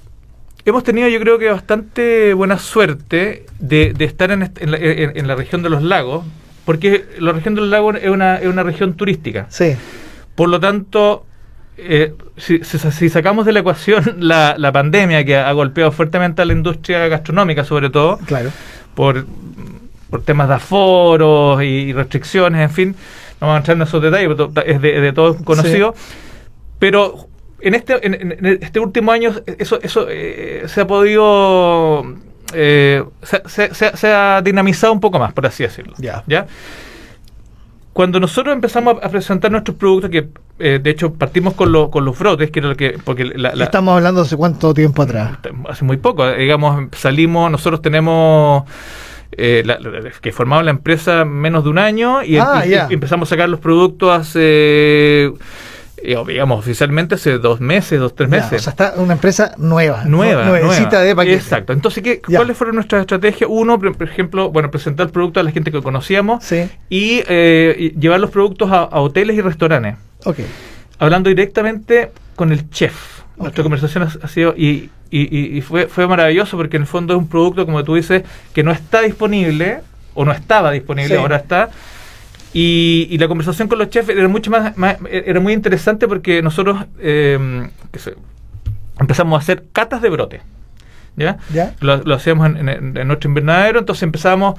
hemos 0.68 0.85
tenido 0.85 1.09
yo 1.09 1.21
creo 1.21 1.38
que 1.38 1.50
bastante 1.50 2.35
buena 2.35 2.59
suerte 2.59 3.47
de, 3.59 3.95
estar 4.00 4.30
en, 4.30 4.52
en, 4.57 5.26
la, 5.26 5.35
región 5.35 5.62
de 5.62 5.71
los 5.71 5.83
lagos, 5.83 6.25
porque 6.64 7.07
la 7.18 7.33
región 7.33 7.54
de 7.54 7.62
los 7.62 7.71
lagos 7.71 7.97
es 8.00 8.11
una, 8.11 8.37
es 8.37 8.47
una 8.47 8.62
región 8.62 8.95
turística. 8.95 9.47
Sí. 9.49 9.76
Por 10.35 10.49
lo 10.49 10.61
tanto, 10.61 11.25
eh, 11.76 12.14
si, 12.37 12.62
si, 12.64 13.09
sacamos 13.09 13.47
de 13.47 13.52
la 13.52 13.61
ecuación 13.61 14.16
la, 14.18 14.57
la 14.59 14.73
pandemia 14.73 15.25
que 15.25 15.37
ha, 15.37 15.50
golpeado 15.52 15.90
fuertemente 15.92 16.42
a 16.42 16.45
la 16.45 16.52
industria 16.52 17.09
gastronómica, 17.09 17.64
sobre 17.64 17.90
todo, 17.90 18.18
claro. 18.18 18.50
por, 18.95 19.26
por 20.11 20.23
temas 20.23 20.49
de 20.49 20.54
aforos 20.54 21.62
y 21.62 21.92
restricciones, 21.92 22.61
en 22.61 22.71
fin, 22.71 22.97
vamos 23.40 23.54
a 23.54 23.59
entrar 23.59 23.76
en 23.76 23.83
esos 23.83 24.02
detalles, 24.02 24.37
es 24.66 24.80
de, 24.80 25.00
de 25.00 25.12
todos 25.12 25.37
conocido. 25.42 25.95
Pero 26.78 27.28
en 27.61 27.75
este, 27.75 28.07
en, 28.07 28.59
este 28.62 28.80
último 28.80 29.12
año 29.12 29.33
eso, 29.59 29.80
eso 29.83 30.07
eh, 30.09 30.64
se 30.66 30.80
ha 30.83 30.87
podido... 30.87 32.04
Eh, 32.54 33.04
se, 33.23 34.07
ha 34.09 34.40
dinamizado 34.42 34.92
un 34.92 35.00
poco 35.00 35.18
más, 35.18 35.33
por 35.33 35.47
así 35.47 35.64
decirlo. 35.64 35.95
Ya. 35.99 36.25
¿ya? 36.26 36.47
Cuando 37.92 38.21
nosotros 38.21 38.54
empezamos 38.54 38.97
a 39.02 39.09
presentar 39.11 39.50
nuestros 39.50 39.76
productos, 39.76 40.11
que 40.11 40.28
eh, 40.59 40.78
de 40.83 40.90
hecho 40.90 41.12
partimos 41.12 41.54
con, 41.54 41.73
lo, 41.73 41.90
con 41.90 42.04
los 42.04 42.18
brotes, 42.18 42.50
que 42.50 42.61
era 42.61 42.68
lo 42.68 42.76
que... 42.76 42.99
Porque 43.04 43.30
Estamos 43.61 43.97
hablando 43.97 44.23
hace 44.23 44.37
cuánto 44.37 44.73
tiempo 44.73 45.02
atrás. 45.02 45.38
Hace 45.68 45.85
muy 45.85 45.99
poco, 45.99 46.30
digamos, 46.30 46.88
salimos, 46.92 47.50
nosotros 47.50 47.83
tenemos 47.83 48.64
eh, 49.32 49.64
que 50.20 50.32
formaba 50.32 50.62
la 50.62 50.70
empresa 50.70 51.25
menos 51.25 51.64
de 51.64 51.70
un 51.70 51.78
año 51.78 52.23
y, 52.25 52.38
ah, 52.38 52.64
empezamos 52.90 53.28
a 53.28 53.30
sacar 53.30 53.49
los 53.49 53.61
productos 53.61 54.11
hace 54.18 55.32
eh, 56.00 56.16
digamos, 56.28 56.61
oficialmente 56.61 57.16
hace 57.16 57.38
dos 57.38 57.61
meses, 57.61 57.99
dos, 57.99 58.14
tres 58.14 58.30
Ya, 58.30 58.37
meses. 58.37 58.61
o 58.61 58.64
sea, 58.64 58.70
está 58.70 58.92
una 58.99 59.14
empresa 59.14 59.54
nueva. 59.58 60.04
Nueva, 60.04 60.44
nue- 60.44 60.61
nuevecita 60.61 60.90
nueva. 60.90 61.02
de 61.02 61.16
paquete. 61.16 61.35
Exacto. 61.37 61.73
Entonces, 61.73 62.04
¿qué, 62.04 62.23
Ya. 62.28 62.38
¿cuáles 62.38 62.56
fueron 62.56 62.76
nuestras 62.76 63.00
estrategias? 63.00 63.50
Uno, 63.52 63.80
por 63.80 63.97
por 63.97 64.08
ejemplo, 64.08 64.49
bueno, 64.50 64.70
presentar 64.70 65.06
el 65.06 65.12
producto 65.12 65.40
a 65.40 65.42
la 65.42 65.50
gente 65.50 65.73
que 65.73 65.82
conocíamos 65.82 66.44
Sí, 66.44 66.68
y, 66.88 67.23
eh, 67.26 67.75
y 67.76 67.99
llevar 67.99 68.20
los 68.20 68.30
productos 68.30 68.70
a, 68.70 68.82
a 68.82 69.00
hoteles 69.00 69.37
y 69.37 69.40
restaurantes, 69.40 69.97
ok. 70.25 70.38
hablando 71.00 71.30
directamente 71.30 72.12
con 72.37 72.52
el 72.52 72.70
chef. 72.70 72.94
Nuestra 73.38 73.62
conversación 73.62 74.02
ha, 74.04 74.12
ha 74.25 74.28
sido 74.28 74.54
y, 74.57 74.90
y- 75.11 75.38
y- 75.38 75.59
y 75.59 75.61
fue, 75.61 75.87
fue 75.87 76.07
maravilloso 76.09 76.57
porque 76.57 76.76
en 76.76 76.83
el 76.83 76.88
fondo 76.88 77.14
es 77.14 77.18
un 77.18 77.28
producto, 77.28 77.64
como 77.66 77.85
tú 77.85 77.95
dices, 77.95 78.23
que 78.52 78.62
no 78.62 78.73
está 78.73 79.00
disponible 79.02 79.80
o 80.14 80.25
no 80.25 80.33
estaba 80.33 80.71
disponible, 80.73 81.14
Sí. 81.14 81.21
ahora 81.21 81.37
está. 81.37 81.71
Y, 82.52 83.07
y 83.11 83.18
la 83.18 83.28
conversación 83.28 83.68
con 83.68 83.78
los 83.78 83.90
chefs 83.90 84.09
era 84.09 84.26
mucho 84.26 84.50
más, 84.50 84.76
más- 84.76 84.97
era 85.11 85.38
muy 85.38 85.52
interesante 85.52 86.09
porque 86.09 86.42
nosotros 86.42 86.85
eh, 86.99 87.68
se- 87.97 88.14
empezamos 88.99 89.38
a 89.38 89.42
hacer 89.42 89.64
catas 89.73 90.02
de 90.02 90.09
brote. 90.11 90.40
¿Ya? 91.16 91.37
¿Ya? 91.52 91.75
Lo, 91.80 91.97
lo 92.04 92.14
hacíamos 92.14 92.47
en, 92.49 92.68
en- 92.68 92.97
en 92.97 93.09
nuestro 93.09 93.28
invernadero, 93.28 93.80
entonces 93.80 94.04
empezamos 94.04 94.59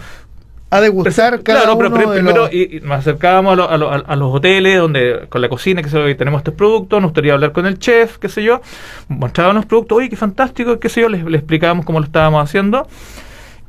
A 0.71 0.81
degustar 0.81 1.41
cada 1.41 1.61
claro, 1.61 1.77
pero, 1.77 1.89
uno 1.89 1.97
pero 1.97 2.09
de 2.11 2.17
primero 2.19 2.41
los- 2.43 2.53
y- 2.53 2.77
y 2.77 2.79
nos 2.81 2.99
acercábamos 2.99 3.53
a, 3.53 3.55
lo- 3.55 3.69
a 3.69 3.77
lo- 3.77 3.91
a 3.91 4.15
los 4.15 4.35
hoteles 4.35 4.77
donde 4.79 5.25
con 5.29 5.41
la 5.41 5.49
cocina 5.49 5.81
que 5.81 5.89
se 5.89 6.15
tenemos 6.15 6.39
estos 6.39 6.53
productos, 6.53 7.01
nos 7.01 7.09
gustaría 7.09 7.33
hablar 7.33 7.51
con 7.53 7.65
el 7.65 7.79
chef, 7.79 8.17
qué 8.17 8.29
sé 8.29 8.43
yo, 8.43 8.61
mostrábamos 9.07 9.55
los 9.61 9.65
productos, 9.65 9.97
oye, 9.97 10.09
qué 10.09 10.15
fantástico, 10.15 10.79
qué 10.79 10.89
sé 10.89 11.01
yo, 11.01 11.09
les, 11.09 11.23
les 11.23 11.39
explicábamos 11.39 11.85
cómo 11.85 11.99
lo 11.99 12.05
estábamos 12.05 12.43
haciendo. 12.43 12.87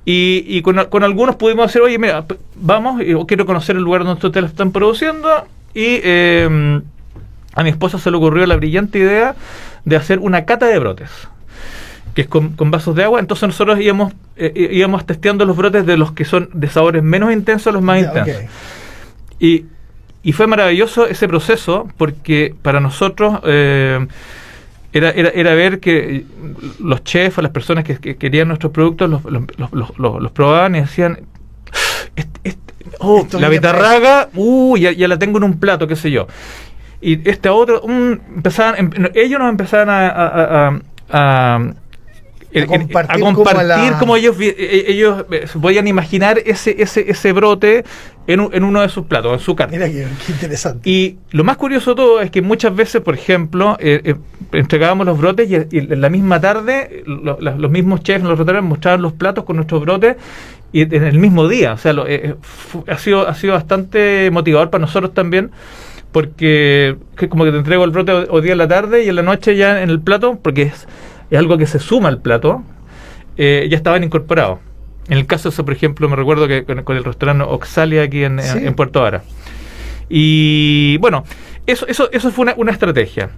Y, 0.04 0.44
y 0.46 0.62
con, 0.62 0.76
con 0.86 1.04
algunos 1.04 1.36
pudimos 1.36 1.66
decir, 1.68 1.82
oye, 1.82 1.98
mira, 1.98 2.24
vamos, 2.56 3.02
yo 3.04 3.26
quiero 3.26 3.46
conocer 3.46 3.76
el 3.76 3.82
lugar 3.82 4.04
donde 4.04 4.14
ustedes 4.26 4.42
lo 4.42 4.48
están 4.48 4.72
produciendo. 4.72 5.28
Y 5.72 6.00
eh, 6.02 6.80
a 7.54 7.62
mi 7.62 7.68
esposa 7.70 7.98
se 7.98 8.10
le 8.10 8.16
ocurrió 8.16 8.44
la 8.46 8.56
brillante 8.56 8.98
idea 8.98 9.34
de 9.84 9.96
hacer 9.96 10.18
una 10.18 10.44
cata 10.44 10.66
de 10.66 10.78
brotes 10.78 11.10
que 12.14 12.22
es 12.22 12.28
con, 12.28 12.50
con 12.50 12.70
vasos 12.70 12.94
de 12.94 13.04
agua. 13.04 13.20
Entonces 13.20 13.46
nosotros 13.48 13.80
íbamos, 13.80 14.12
eh, 14.36 14.68
íbamos 14.72 15.06
testeando 15.06 15.44
los 15.44 15.56
brotes 15.56 15.86
de 15.86 15.96
los 15.96 16.12
que 16.12 16.24
son 16.24 16.48
de 16.52 16.68
sabores 16.68 17.02
menos 17.02 17.32
intensos 17.32 17.68
a 17.68 17.72
los 17.72 17.82
más 17.82 17.98
intensos. 18.00 18.42
Y, 19.38 19.64
y 20.22 20.32
fue 20.32 20.46
maravilloso 20.46 21.06
ese 21.06 21.26
proceso 21.28 21.88
porque 21.96 22.54
para 22.62 22.80
nosotros 22.80 23.40
eh, 23.44 24.06
era, 24.92 25.10
era, 25.10 25.28
era 25.30 25.54
ver 25.54 25.78
que 25.80 26.24
los 26.80 27.04
chefs 27.04 27.38
o 27.38 27.42
las 27.42 27.52
personas 27.52 27.84
que, 27.84 27.96
que 27.98 28.16
querían 28.16 28.48
nuestros 28.48 28.72
productos 28.72 29.08
los, 29.08 29.24
los, 29.24 29.44
los- 29.72 30.20
los- 30.20 30.32
probaban 30.32 30.74
y 30.74 30.80
decían, 30.80 31.20
"Este- 32.16 32.40
este- 32.42 32.74
oh, 32.98 33.26
la 33.38 33.48
betarraga, 33.48 34.28
uh, 34.34 34.76
ya, 34.76 34.90
ya 34.92 35.06
la 35.08 35.18
tengo 35.18 35.38
en 35.38 35.44
un 35.44 35.60
plato, 35.60 35.86
qué 35.86 35.96
sé 35.96 36.10
yo. 36.10 36.26
Y 37.00 37.26
este 37.30 37.48
otro, 37.48 37.80
mm, 37.86 38.12
empezaban, 38.36 38.74
em- 38.78 39.10
ellos 39.14 39.38
nos 39.40 39.48
empezaban 39.48 39.88
a... 39.88 40.08
a- 40.08 40.80
a- 41.12 41.60
a- 42.54 42.66
compartir 42.66 43.16
a 43.16 43.20
como 43.20 43.34
compartir 43.36 43.66
la- 43.66 43.96
como 43.98 44.16
ellos 44.16 44.36
vi- 44.36 44.54
eh, 44.56 44.84
ellos 44.88 45.24
eh, 45.30 45.46
se 45.46 45.58
podían 45.58 45.86
imaginar 45.86 46.38
ese 46.44 46.74
ese 46.82 47.10
ese 47.10 47.32
brote 47.32 47.84
en, 48.26 48.48
en 48.52 48.64
uno 48.64 48.80
de 48.80 48.88
sus 48.88 49.06
platos 49.06 49.32
en 49.34 49.38
su 49.40 49.54
carta 49.56 49.72
Mira 49.72 49.86
qué, 49.88 50.06
qué 50.26 50.32
interesante. 50.32 50.88
y 50.90 51.16
lo 51.30 51.44
más 51.44 51.56
curioso 51.56 51.90
de 51.90 51.96
todo 51.96 52.20
es 52.20 52.30
que 52.30 52.42
muchas 52.42 52.74
veces, 52.74 53.00
por 53.02 53.14
ejemplo, 53.14 53.76
eh, 53.80 54.00
eh, 54.04 54.14
entregábamos 54.52 55.06
los 55.06 55.18
brotes 55.18 55.48
y, 55.50 55.54
y 55.76 55.78
en 55.92 56.00
la 56.00 56.08
misma 56.10 56.40
tarde 56.40 57.02
lo- 57.06 57.38
la- 57.40 57.54
los 57.56 57.70
mismos 57.70 58.02
chefs, 58.02 58.24
los 58.24 58.38
restaurantes 58.38 58.68
mostraban 58.68 59.02
los 59.02 59.12
platos 59.12 59.44
con 59.44 59.56
nuestros 59.56 59.80
brotes 59.82 60.16
y 60.72 60.82
en 60.82 61.02
el 61.04 61.18
mismo 61.18 61.48
día. 61.48 61.72
O 61.72 61.78
sea, 61.78 61.92
lo- 61.92 62.06
eh, 62.06 62.20
eh, 62.30 62.34
ha, 62.88 62.98
sido, 62.98 63.26
ha 63.28 63.34
sido 63.34 63.54
bastante 63.54 64.30
motivador 64.32 64.70
para 64.70 64.82
nosotros 64.82 65.12
también 65.14 65.50
porque 66.12 66.96
que 67.16 67.28
como 67.28 67.44
que 67.44 67.52
te 67.52 67.58
entrego 67.58 67.84
el 67.84 67.90
brote 67.90 68.12
hoy 68.12 68.42
día 68.42 68.52
en 68.52 68.58
la 68.58 68.68
tarde 68.68 69.04
y 69.04 69.08
en 69.08 69.16
la 69.16 69.22
noche 69.22 69.56
ya 69.56 69.82
en 69.82 69.90
el 69.90 70.00
plato, 70.00 70.38
porque 70.42 70.62
es, 70.62 70.86
es 71.30 71.38
algo 71.38 71.56
que 71.58 71.66
se 71.66 71.78
suma 71.78 72.08
al 72.08 72.20
plato, 72.20 72.62
eh, 73.36 73.66
ya 73.70 73.76
estaban 73.76 74.02
incorporados. 74.04 74.58
En 75.08 75.18
el 75.18 75.26
caso 75.26 75.48
de 75.48 75.54
eso, 75.54 75.64
por 75.64 75.74
ejemplo, 75.74 76.08
me 76.08 76.16
recuerdo 76.16 76.46
que 76.46 76.64
con, 76.64 76.82
con 76.84 76.96
el 76.96 77.04
restaurante 77.04 77.44
Oxalia 77.48 78.02
aquí 78.02 78.22
en, 78.24 78.40
Sí. 78.42 78.58
en 78.62 78.74
Puerto 78.74 79.00
Vara. 79.00 79.22
Y 80.08 80.96
bueno, 80.98 81.24
eso, 81.66 81.86
eso, 81.86 82.10
eso 82.12 82.30
fue 82.30 82.42
una, 82.44 82.54
una 82.56 82.72
estrategia. 82.72 83.30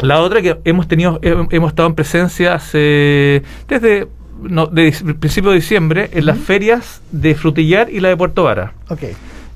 La 0.00 0.20
otra 0.20 0.40
que 0.42 0.58
hemos 0.64 0.88
tenido, 0.88 1.18
he- 1.22 1.46
hemos 1.50 1.70
estado 1.70 1.88
en 1.88 1.94
presencia 1.94 2.54
hace, 2.54 3.42
desde 3.68 4.08
no, 4.42 4.66
de 4.66 4.92
principio 5.20 5.50
de 5.50 5.56
diciembre 5.56 6.10
en 6.14 6.24
las 6.26 6.38
ferias 6.38 7.02
de 7.12 7.34
Frutillar 7.34 7.90
y 7.90 8.00
la 8.00 8.08
de 8.08 8.16
Puerto 8.16 8.44
Vara. 8.44 8.72
Ok. 8.88 9.00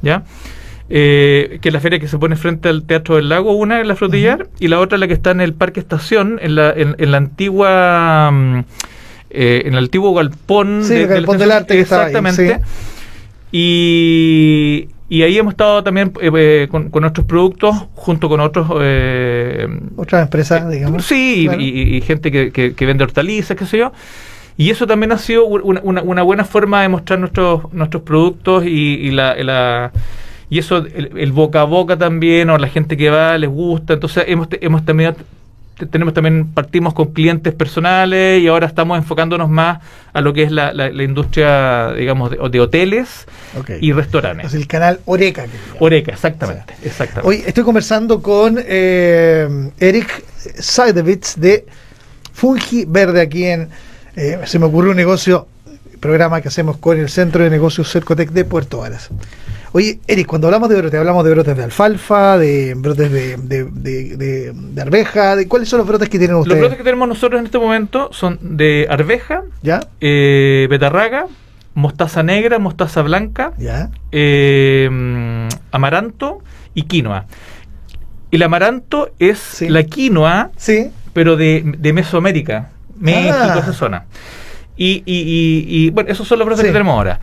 ¿ya? 0.03 0.23
Eh, 0.91 1.59
que 1.63 1.71
es 1.71 1.73
la 1.73 1.81
feria 1.81 1.99
que 1.99 2.09
se 2.09 2.19
pone 2.19 2.37
frente 2.37 2.69
al 2.69 2.83
Teatro 2.85 3.17
del 3.17 3.31
Lago, 3.31 3.53
una 3.55 3.81
en 3.81 3.89
la 3.89 3.97
Frutillar 3.97 4.49
y 4.61 4.69
la 4.69 4.81
otra 4.81 4.99
la 4.99 5.09
que 5.09 5.15
está 5.15 5.31
en 5.31 5.41
el 5.41 5.55
Parque 5.55 5.81
Estación, 5.81 6.39
en 6.43 6.55
la, 6.57 6.71
en, 6.77 6.95
en 6.99 7.11
la 7.11 7.17
antigua... 7.17 8.31
mm, 8.33 8.59
eh, 9.37 9.63
en 9.67 9.73
el 9.73 9.79
antiguo 9.85 10.15
galpón, 10.15 10.85
Sí, 10.85 10.95
el 10.95 11.03
la 11.03 11.07
galpón 11.15 11.39
del 11.39 11.51
estación. 11.51 11.63
arte 11.63 11.75
que 11.75 11.81
estaba 11.81 12.03
ahí, 12.05 12.09
Exactamente. 12.15 12.61
Y, 13.51 14.89
y 15.09 15.23
ahí 15.23 15.39
hemos 15.39 15.53
estado 15.55 15.83
también 15.83 16.13
eh, 16.21 16.31
eh, 16.37 16.69
con, 16.71 16.91
con 16.91 17.01
nuestros 17.03 17.27
productos 17.27 17.75
junto 17.95 18.29
con 18.29 18.41
otros... 18.41 18.67
eh, 18.81 19.67
Otra 19.97 20.23
empresa, 20.23 20.69
digamos. 20.69 21.05
Sí, 21.05 21.43
y- 21.43 21.45
Claro. 21.47 21.61
y, 21.63 21.97
y 21.97 22.01
gente 22.03 22.31
que, 22.31 22.51
que- 22.53 22.75
que 22.75 22.87
vende 22.87 23.05
hortalizas, 23.05 23.57
qué 23.57 23.67
sé 23.67 23.79
yo. 23.79 23.93
Y 24.57 24.71
eso 24.71 24.87
también 24.87 25.13
ha 25.13 25.19
sido 25.19 25.47
u- 25.47 25.61
una, 25.63 25.81
una- 25.83 26.03
una 26.03 26.23
buena 26.23 26.45
forma 26.45 26.83
de 26.83 26.89
mostrar 26.89 27.19
nuestros 27.19 27.73
nuestros 27.73 28.03
productos 28.03 28.65
y, 28.67 28.69
y 28.71 29.11
la, 29.11 29.35
la- 29.43 29.93
y 30.55 30.59
eso 30.59 30.79
el, 30.79 31.11
el 31.17 31.33
boca 31.33 31.61
a 31.63 31.65
boca 31.65 31.97
también 31.97 32.49
o 32.51 32.59
la 32.59 32.69
gente 32.69 32.97
que 32.97 33.11
va 33.11 33.37
les 33.39 33.51
gusta. 33.51 33.95
Entonces 33.95 34.25
hemos 34.29 34.49
hemos 34.61 34.85
también 34.85 35.15
te- 35.79 35.87
tenemos 35.87 36.15
también 36.15 36.47
partimos 36.55 36.95
con 36.95 37.13
clientes 37.13 37.53
personales 37.53 38.41
y 38.41 38.47
ahora 38.47 38.67
estamos 38.69 38.97
enfocándonos 38.97 39.49
más 39.51 39.81
a 40.13 40.21
lo 40.21 40.33
que 40.33 40.45
es 40.45 40.53
la, 40.53 40.73
la- 40.73 40.91
la 40.91 41.03
industria 41.03 41.93
digamos 41.93 42.31
de, 42.31 42.37
de 42.49 42.61
hoteles 42.61 43.27
y 43.81 43.93
restaurantes. 43.93 44.47
Es 44.47 44.55
el 44.55 44.67
canal 44.69 45.01
Oreca. 45.07 45.47
Oreca, 45.81 46.13
exactamente, 46.13 46.75
exactamente. 46.85 47.29
Hoy 47.29 47.43
estoy 47.45 47.65
conversando 47.65 48.23
con 48.23 48.57
eh, 48.65 49.71
Eric 49.81 50.23
Seidevitz 50.59 51.35
de 51.37 51.67
Fungi 52.33 52.85
Verde 52.87 53.21
aquí 53.21 53.45
en 53.45 53.69
eh, 54.17 54.39
Se 54.47 54.59
me 54.61 54.67
ocurrió 54.67 54.91
un 54.93 54.97
negocio, 54.97 55.49
programa 56.01 56.41
que 56.41 56.49
hacemos 56.49 56.77
con 56.77 56.99
el 57.01 57.09
Centro 57.09 57.43
de 57.43 57.51
Negocios 57.51 57.91
Cercotec 57.91 58.31
de 58.31 58.45
Puerto 58.45 58.79
Varas. 58.79 59.09
Oye, 59.77 59.99
Eric, 60.07 60.29
cuando 60.29 60.47
hablamos 60.47 60.69
de 60.69 60.77
brotes, 60.77 61.01
hablamos 61.01 61.25
de 61.25 61.31
brotes 61.33 61.57
de 61.57 61.65
alfalfa, 61.65 62.39
de 62.39 62.75
brotes 62.77 63.11
de, 63.11 63.37
de, 63.39 63.65
de- 63.65 64.17
de- 64.17 64.53
de 64.55 64.81
arveja, 64.83 65.35
de 65.35 65.49
cuáles 65.49 65.69
son 65.69 65.79
los 65.79 65.89
brotes 65.89 66.09
que 66.09 66.17
tienen 66.17 66.37
Los 66.37 66.43
ustedes. 66.43 66.61
brotes 66.61 66.79
que 66.79 66.85
tenemos 66.85 67.09
nosotros 67.09 67.41
en 67.41 67.47
este 67.47 67.59
momento 67.59 68.09
son 68.13 68.39
de 68.41 68.87
arveja, 68.89 69.43
¿Ya? 69.63 69.81
eh, 70.01 70.69
betarraga, 70.71 71.27
mostaza 71.75 72.23
negra, 72.23 72.61
mostaza 72.61 73.03
blanca, 73.03 73.53
¿Ya? 73.59 73.91
eh, 74.13 74.89
amaranto 75.73 76.39
y 76.75 76.83
quinoa. 76.83 77.27
El 78.31 78.45
amaranto 78.45 79.11
es 79.19 79.41
Sí. 79.41 79.69
la 79.69 79.83
quinoa, 79.83 80.53
Sí. 80.57 80.93
pero 81.13 81.37
de, 81.37 81.65
de 81.79 81.93
Mesoamérica, 81.93 82.71
México, 82.97 83.35
Ah. 83.37 83.57
esa 83.59 83.73
zona. 83.73 84.05
Y, 84.77 85.03
y- 85.05 85.23
y- 85.23 85.67
y, 85.87 85.91
bueno, 85.91 86.11
esos 86.11 86.29
son 86.29 86.39
los 86.39 86.47
brotes 86.47 86.61
Sí. 86.63 86.69
que 86.69 86.73
tenemos 86.73 86.95
ahora. 86.95 87.19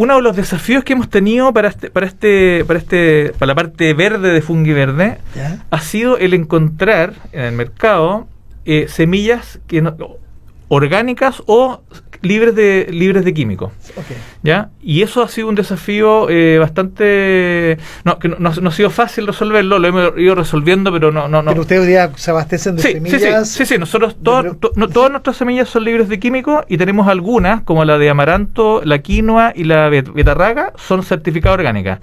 Uno 0.00 0.16
de 0.16 0.22
los 0.22 0.34
desafíos 0.34 0.82
que 0.82 0.94
hemos 0.94 1.10
tenido 1.10 1.52
para 1.52 1.68
este, 1.68 1.90
para 1.90 2.06
este, 2.06 2.64
para 2.66 2.78
este, 2.78 3.34
para 3.38 3.48
la 3.48 3.54
parte 3.54 3.92
verde 3.92 4.30
de 4.32 4.40
Fungi 4.40 4.72
Verde, 4.72 5.18
¿Ya? 5.36 5.58
ha 5.70 5.80
sido 5.80 6.16
el 6.16 6.32
encontrar 6.32 7.12
en 7.32 7.42
el 7.42 7.52
mercado 7.52 8.26
eh, 8.64 8.86
semillas 8.88 9.60
que 9.66 9.82
no- 9.82 9.94
orgánicas 10.70 11.42
o 11.46 11.82
libres 12.22 12.54
de 12.54 12.86
libres 12.90 13.24
de 13.24 13.34
químicos. 13.34 13.72
¿Ya? 14.42 14.70
Y 14.82 15.02
eso 15.02 15.22
ha 15.22 15.28
sido 15.28 15.48
un 15.48 15.54
desafío 15.54 16.28
eh, 16.30 16.58
bastante... 16.58 17.78
No, 18.04 18.18
que 18.18 18.28
no, 18.28 18.36
no- 18.38 18.52
no 18.54 18.68
ha 18.68 18.72
sido 18.72 18.88
fácil 18.90 19.26
resolverlo, 19.26 19.78
lo 19.78 19.88
hemos 19.88 20.12
ido 20.18 20.34
resolviendo, 20.34 20.92
pero 20.92 21.10
no... 21.12 21.28
no, 21.28 21.42
no. 21.42 21.50
Pero 21.50 21.62
ustedes 21.62 21.82
hoy 21.82 21.88
día 21.88 22.10
se 22.16 22.30
abastecen 22.30 22.76
de 22.76 22.82
Sí, 22.82 22.88
sí, 22.88 22.94
sí, 23.04 23.10
semillas. 23.18 23.48
sí, 23.48 23.66
sí, 23.66 23.78
nosotros 23.78 24.16
todas, 24.22 24.42
Pero- 24.44 24.56
to- 24.56 24.72
no, 24.76 24.88
todas 24.88 25.10
nuestras 25.10 25.36
semillas 25.36 25.68
son 25.68 25.84
libres 25.84 26.08
de 26.08 26.18
químicos 26.20 26.64
y 26.68 26.76
tenemos 26.78 27.08
algunas, 27.08 27.62
como 27.62 27.84
la 27.84 27.98
de 27.98 28.08
amaranto, 28.10 28.80
la 28.84 28.98
quinoa 29.00 29.52
y 29.54 29.64
la 29.64 29.88
bet- 29.90 30.12
betarraga, 30.12 30.72
son 30.76 31.02
certificadas 31.02 31.58
orgánicas. 31.58 32.00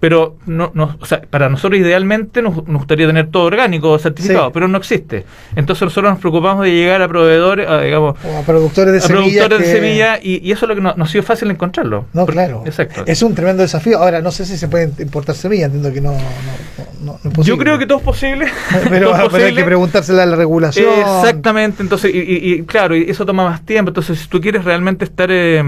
Pero 0.00 0.36
no, 0.46 0.70
no, 0.74 0.96
o 1.00 1.06
sea, 1.06 1.20
para 1.22 1.48
nosotros 1.48 1.80
idealmente 1.80 2.42
nos, 2.42 2.56
nos 2.66 2.78
gustaría 2.78 3.06
tener 3.06 3.28
todo 3.30 3.44
orgánico 3.44 3.98
certificado, 3.98 4.50
pero 4.52 4.66
no 4.68 4.78
existe. 4.78 5.24
Entonces 5.56 5.82
nosotros 5.82 6.12
nos 6.12 6.20
preocupamos 6.20 6.64
de 6.64 6.72
llegar 6.72 7.02
a 7.02 7.08
proveedores, 7.08 7.68
a, 7.68 7.97
digamos, 7.98 8.16
O 8.24 8.38
a 8.38 8.42
productores 8.42 8.92
de 8.92 8.98
a 8.98 9.02
semillas. 9.02 9.46
productores 9.46 9.58
de 9.58 9.64
que- 9.64 9.72
semilla 9.80 10.18
y, 10.22 10.48
y 10.48 10.52
eso 10.52 10.64
es 10.64 10.68
lo 10.68 10.74
que 10.74 10.80
no, 10.80 10.94
no 10.96 11.04
ha 11.04 11.08
sido 11.08 11.22
fácil 11.24 11.50
encontrarlo. 11.50 12.06
No, 12.12 12.22
Porque- 12.26 12.32
claro. 12.32 12.62
Exacto. 12.66 13.02
Es 13.06 13.22
un 13.22 13.34
tremendo 13.34 13.62
desafío. 13.62 13.98
Ahora, 13.98 14.20
no 14.22 14.30
sé 14.30 14.44
si 14.46 14.56
se 14.56 14.68
pueden 14.68 14.92
importar 14.98 15.34
semillas, 15.34 15.66
entiendo 15.66 15.92
que 15.92 16.00
no, 16.00 16.12
no, 17.04 17.18
no- 17.22 17.40
es. 17.40 17.46
Yo 17.46 17.56
creo 17.58 17.78
que 17.78 17.86
todo 17.86 17.98
es 17.98 18.04
posible. 18.04 18.46
Pero, 18.90 19.10
Todo 19.16 19.30
pero 19.30 19.44
hay 19.46 19.54
que 19.54 19.64
preguntársela 19.64 20.22
a 20.22 20.26
la 20.26 20.36
regulación. 20.36 20.86
Exactamente, 20.98 21.82
entonces, 21.82 22.12
y, 22.14 22.18
y- 22.18 22.52
y, 22.54 22.62
claro, 22.64 22.96
y 22.96 23.08
eso 23.10 23.24
toma 23.26 23.44
más 23.44 23.64
tiempo. 23.64 23.90
Entonces, 23.90 24.18
si 24.20 24.28
tú 24.28 24.40
quieres 24.40 24.64
realmente 24.64 25.04
estar, 25.04 25.28
eh, 25.30 25.62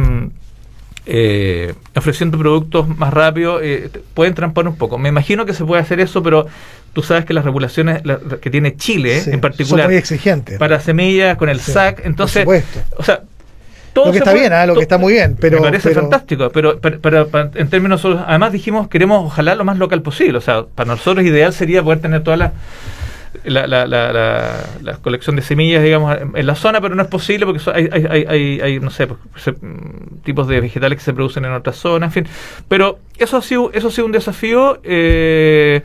eh, 1.06 1.74
ofreciendo 1.96 2.38
productos 2.38 2.88
más 2.88 3.12
rápido, 3.12 3.60
eh, 3.62 3.90
pueden 4.14 4.34
trampar 4.34 4.68
un 4.68 4.76
poco. 4.76 4.98
Me 4.98 5.08
imagino 5.08 5.46
que 5.46 5.54
se 5.54 5.64
puede 5.64 5.82
hacer 5.82 6.00
eso, 6.00 6.22
pero 6.22 6.46
tú 6.92 7.02
sabes 7.02 7.24
que 7.24 7.34
las 7.34 7.44
regulaciones 7.44 8.02
que 8.40 8.50
tiene 8.50 8.76
Chile 8.76 9.22
en 9.26 9.40
particular 9.40 9.84
son 9.84 9.92
muy 9.92 9.98
exigentes. 9.98 10.58
para 10.58 10.80
semillas 10.80 11.36
con 11.36 11.48
el 11.48 11.60
SAC, 11.60 12.04
entonces, 12.04 12.46
o 12.96 13.02
sea, 13.02 13.22
todo 13.92 14.06
lo 14.06 14.12
que 14.12 14.18
está 14.18 14.32
bien, 14.32 14.52
¿eh? 14.52 14.66
lo 14.66 14.74
que 14.74 14.82
está 14.82 14.98
muy 14.98 15.14
bien, 15.14 15.36
pero 15.40 15.58
me 15.58 15.66
parece 15.66 15.90
fantástico, 15.92 16.50
pero, 16.50 16.78
en 17.54 17.70
términos 17.70 18.04
además 18.04 18.52
dijimos 18.52 18.88
queremos 18.88 19.26
ojalá 19.26 19.54
lo 19.54 19.64
más 19.64 19.78
local 19.78 20.02
posible, 20.02 20.38
o 20.38 20.40
sea, 20.40 20.64
para 20.74 20.88
nosotros 20.88 21.24
ideal 21.24 21.52
sería 21.52 21.82
poder 21.82 22.00
tener 22.00 22.22
todas 22.22 22.38
las 22.38 22.52
la, 23.44 23.66
la, 23.66 23.86
la, 23.86 24.96
colección 25.02 25.36
de 25.36 25.42
semillas, 25.42 25.82
digamos, 25.82 26.16
en 26.34 26.46
la 26.46 26.54
zona, 26.54 26.80
pero 26.80 26.94
no 26.94 27.02
es 27.02 27.08
posible 27.08 27.46
porque 27.46 27.62
hay, 27.72 27.88
hay, 27.92 28.24
hay, 28.28 28.60
hay, 28.60 28.80
no 28.80 28.90
sé, 28.90 29.06
pues, 29.06 29.56
tipos 30.24 30.48
de 30.48 30.60
vegetales 30.60 30.98
que 30.98 31.04
se 31.04 31.12
producen 31.12 31.44
en 31.44 31.52
otras 31.52 31.76
zonas, 31.76 32.08
en 32.08 32.24
fin. 32.24 32.32
Pero 32.68 32.98
eso 33.18 33.36
ha 33.36 33.42
sido, 33.42 33.70
eso 33.72 33.88
ha 33.88 33.90
sido 33.90 34.06
un 34.06 34.12
desafío 34.12 34.80
eh, 34.82 35.82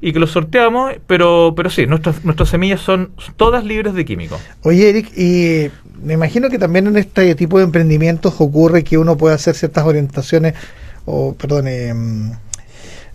y 0.00 0.12
que 0.12 0.18
lo 0.18 0.26
sorteamos, 0.26 0.94
pero, 1.06 1.54
pero 1.56 1.70
sí, 1.70 1.86
nuestras, 1.86 2.24
nuestras 2.24 2.50
semillas 2.50 2.80
son 2.80 3.10
todas 3.36 3.64
libres 3.64 3.94
de 3.94 4.04
químicos. 4.04 4.40
Oye, 4.62 4.88
Eric, 4.88 5.10
y 5.16 5.70
me 6.02 6.14
imagino 6.14 6.48
que 6.48 6.58
también 6.58 6.86
en 6.86 6.96
este 6.96 7.34
tipo 7.34 7.58
de 7.58 7.64
emprendimientos 7.64 8.34
ocurre 8.38 8.84
que 8.84 8.98
uno 8.98 9.16
puede 9.16 9.34
hacer 9.34 9.54
ciertas 9.54 9.84
orientaciones, 9.84 10.54
o, 11.04 11.34
perdón, 11.34 11.68
em, 11.68 12.32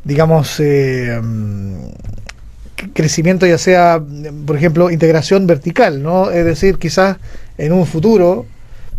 digamos, 0.03 0.59
eh, 0.59 1.21
crecimiento 2.93 3.45
ya 3.45 3.57
sea, 3.57 4.01
por 4.45 4.55
ejemplo, 4.55 4.91
integración 4.91 5.47
vertical, 5.47 6.01
¿no? 6.01 6.31
Es 6.31 6.45
decir, 6.45 6.77
quizás 6.77 7.17
en 7.57 7.73
un 7.73 7.85
futuro 7.85 8.45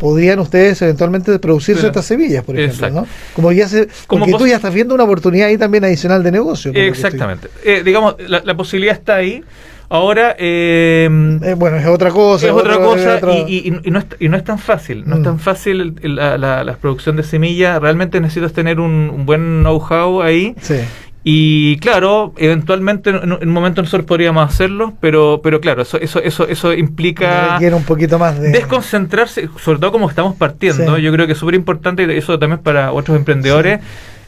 podrían 0.03 0.41
ustedes 0.41 0.83
eventualmente 0.83 1.39
producir 1.39 1.79
ciertas 1.79 2.05
semillas, 2.05 2.43
por 2.43 2.59
ejemplo, 2.59 2.91
¿no? 2.91 3.07
Como 3.35 3.53
ya 3.53 3.69
se, 3.69 3.87
como 4.09 4.25
porque 4.27 4.37
tú 4.37 4.49
ya 4.49 4.57
estás 4.57 4.75
viendo 4.75 4.97
una 4.97 5.05
oportunidad 5.05 5.47
ahí 5.47 5.57
también 5.57 5.85
adicional 5.85 6.25
de 6.25 6.33
negocio. 6.33 6.73
Exactamente. 6.75 7.49
Eh, 7.65 7.83
digamos, 7.85 8.17
la, 8.19 8.57
posibilidad 8.57 8.97
está 8.97 9.15
ahí. 9.15 9.45
Ahora, 9.89 10.35
eh, 10.41 11.09
eh, 11.43 11.55
bueno, 11.55 11.77
es 11.77 11.87
otra 11.87 12.11
cosa. 12.11 12.47
Es 12.47 12.53
otra 12.53 12.79
cosa 12.79 13.21
y, 13.47 13.71
no 13.71 14.01
es, 14.01 14.07
y, 14.19 14.29
no 14.29 14.37
es, 14.37 14.43
tan 14.43 14.59
fácil. 14.59 15.05
No 15.07 15.15
es 15.15 15.21
mm. 15.21 15.25
tan 15.25 15.39
fácil 15.39 15.95
la, 16.03 16.37
la, 16.37 16.77
producción 16.79 17.15
de 17.15 17.23
semillas. 17.23 17.81
Realmente 17.81 18.21
necesitas 18.21 18.53
tener 18.53 18.81
un, 18.81 19.09
un 19.09 19.25
buen 19.25 19.61
know-how 19.61 20.21
ahí. 20.21 20.57
Sí. 20.63 20.81
Y 21.25 21.77
claro, 21.77 22.33
eventualmente 22.37 23.11
en, 23.11 23.33
un 23.33 23.49
momento 23.49 23.81
nosotros 23.81 24.07
podríamos 24.07 24.49
hacerlo, 24.49 24.95
pero 25.01 25.41
pero 25.43 25.61
claro, 25.61 25.83
eso 25.83 25.99
eso 26.01 26.21
eso 26.21 26.49
eso 26.49 26.73
implica 26.73 27.59
un 27.61 27.85
poquito 27.85 28.19
más 28.19 28.41
de 28.41 28.51
desconcentrarse, 28.51 29.49
sobre 29.63 29.79
todo 29.79 29.93
como 29.93 30.09
estamos 30.09 30.35
partiendo. 30.35 30.99
Yo 30.99 31.13
creo 31.13 31.27
que 31.27 31.35
es 31.35 31.39
súper 31.39 31.55
importante 31.55 32.03
y 32.03 32.19
eso 32.19 32.39
también 32.39 32.61
para 32.61 32.93
otros 32.93 33.17
emprendedores 33.17 33.81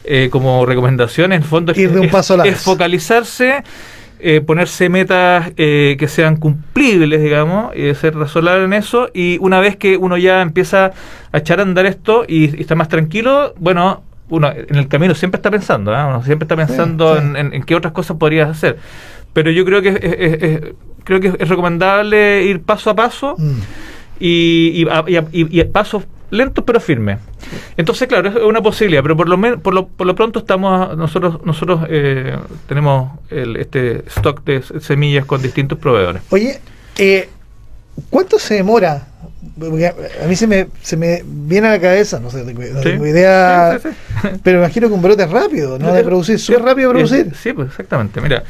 eh, 0.05 0.29
como 0.31 0.65
recomendación 0.65 1.33
en 1.33 1.43
fondo 1.43 1.71
es, 1.71 1.91
un 1.91 2.09
paso 2.09 2.41
es 2.43 2.61
focalizarse 2.61 3.63
eh, 4.19 4.39
ponerse 4.39 4.87
metas 4.87 5.51
eh, 5.57 5.97
que 5.99 6.07
sean 6.07 6.37
cumplibles, 6.37 7.21
digamos, 7.21 7.75
y 7.75 7.93
ser 7.95 8.15
razonable 8.15 8.63
en 8.63 8.73
eso. 8.73 9.09
Y 9.13 9.37
una 9.39 9.59
vez 9.59 9.75
que 9.75 9.97
uno 9.97 10.17
ya 10.17 10.41
empieza 10.41 10.93
a 11.31 11.37
echar 11.37 11.59
a 11.59 11.63
andar 11.63 11.85
esto 11.85 12.23
y 12.27 12.59
está 12.59 12.75
más 12.75 12.87
tranquilo, 12.87 13.53
bueno, 13.59 14.03
uno 14.29 14.51
en 14.51 14.75
el 14.75 14.87
camino 14.87 15.15
siempre 15.15 15.37
está 15.37 15.51
pensando, 15.51 15.93
¿eh? 15.93 16.03
uno 16.03 16.23
siempre 16.23 16.45
está 16.45 16.55
pensando 16.55 17.17
En, 17.17 17.63
qué 17.63 17.75
otras 17.75 17.93
cosas 17.93 18.17
podrías 18.17 18.49
hacer. 18.49 18.77
Pero 19.33 19.51
yo 19.51 19.65
creo 19.65 19.81
que 19.81 19.89
es, 19.89 20.73
creo 21.03 21.19
que 21.19 21.27
es 21.39 21.49
recomendable 21.49 22.43
ir 22.43 22.61
paso 22.61 22.89
a 22.89 22.95
paso 22.95 23.35
mm. 23.37 23.59
y, 24.19 24.85
y, 25.31 25.63
pasos 25.65 26.03
lentos 26.31 26.63
pero 26.65 26.79
firmes. 26.79 27.19
Entonces, 27.77 28.07
claro, 28.07 28.29
es 28.29 28.35
una 28.35 28.61
posibilidad, 28.61 29.03
pero 29.03 29.15
por 29.15 29.29
lo 29.29 29.37
menos 29.37 29.61
por 29.61 29.73
lo, 29.73 29.87
por 29.87 30.07
lo 30.07 30.15
pronto 30.15 30.39
estamos 30.39 30.97
nosotros 30.97 31.39
nosotros 31.45 31.81
eh, 31.89 32.37
tenemos 32.67 33.11
el, 33.29 33.55
este 33.57 34.03
stock 34.07 34.43
de 34.43 34.61
semillas 34.79 35.25
con 35.25 35.41
distintos 35.41 35.77
proveedores. 35.77 36.21
Oye, 36.31 36.59
eh, 36.97 37.29
¿cuánto 38.09 38.39
se 38.39 38.55
demora 38.55 39.07
a 40.23 40.27
mí 40.27 40.35
se 40.35 40.47
me, 40.47 40.67
se 40.81 40.97
me 40.97 41.23
viene 41.25 41.67
a 41.67 41.71
la 41.71 41.79
cabeza, 41.79 42.19
no 42.19 42.29
sé, 42.29 42.43
tengo, 42.43 43.05
idea, 43.05 43.79
pero 44.43 44.59
imagino 44.59 44.87
que 44.87 44.93
un 44.93 45.01
brote 45.01 45.23
es 45.23 45.29
rápido, 45.29 45.79
¿no? 45.79 45.93
De 45.93 46.03
producir, 46.03 46.39
súper 46.39 46.63
rápido 46.63 46.89
de 46.89 46.95
producir. 46.95 47.35
Sí, 47.35 47.53
pues 47.53 47.69
exactamente, 47.69 48.19
mira. 48.21 48.43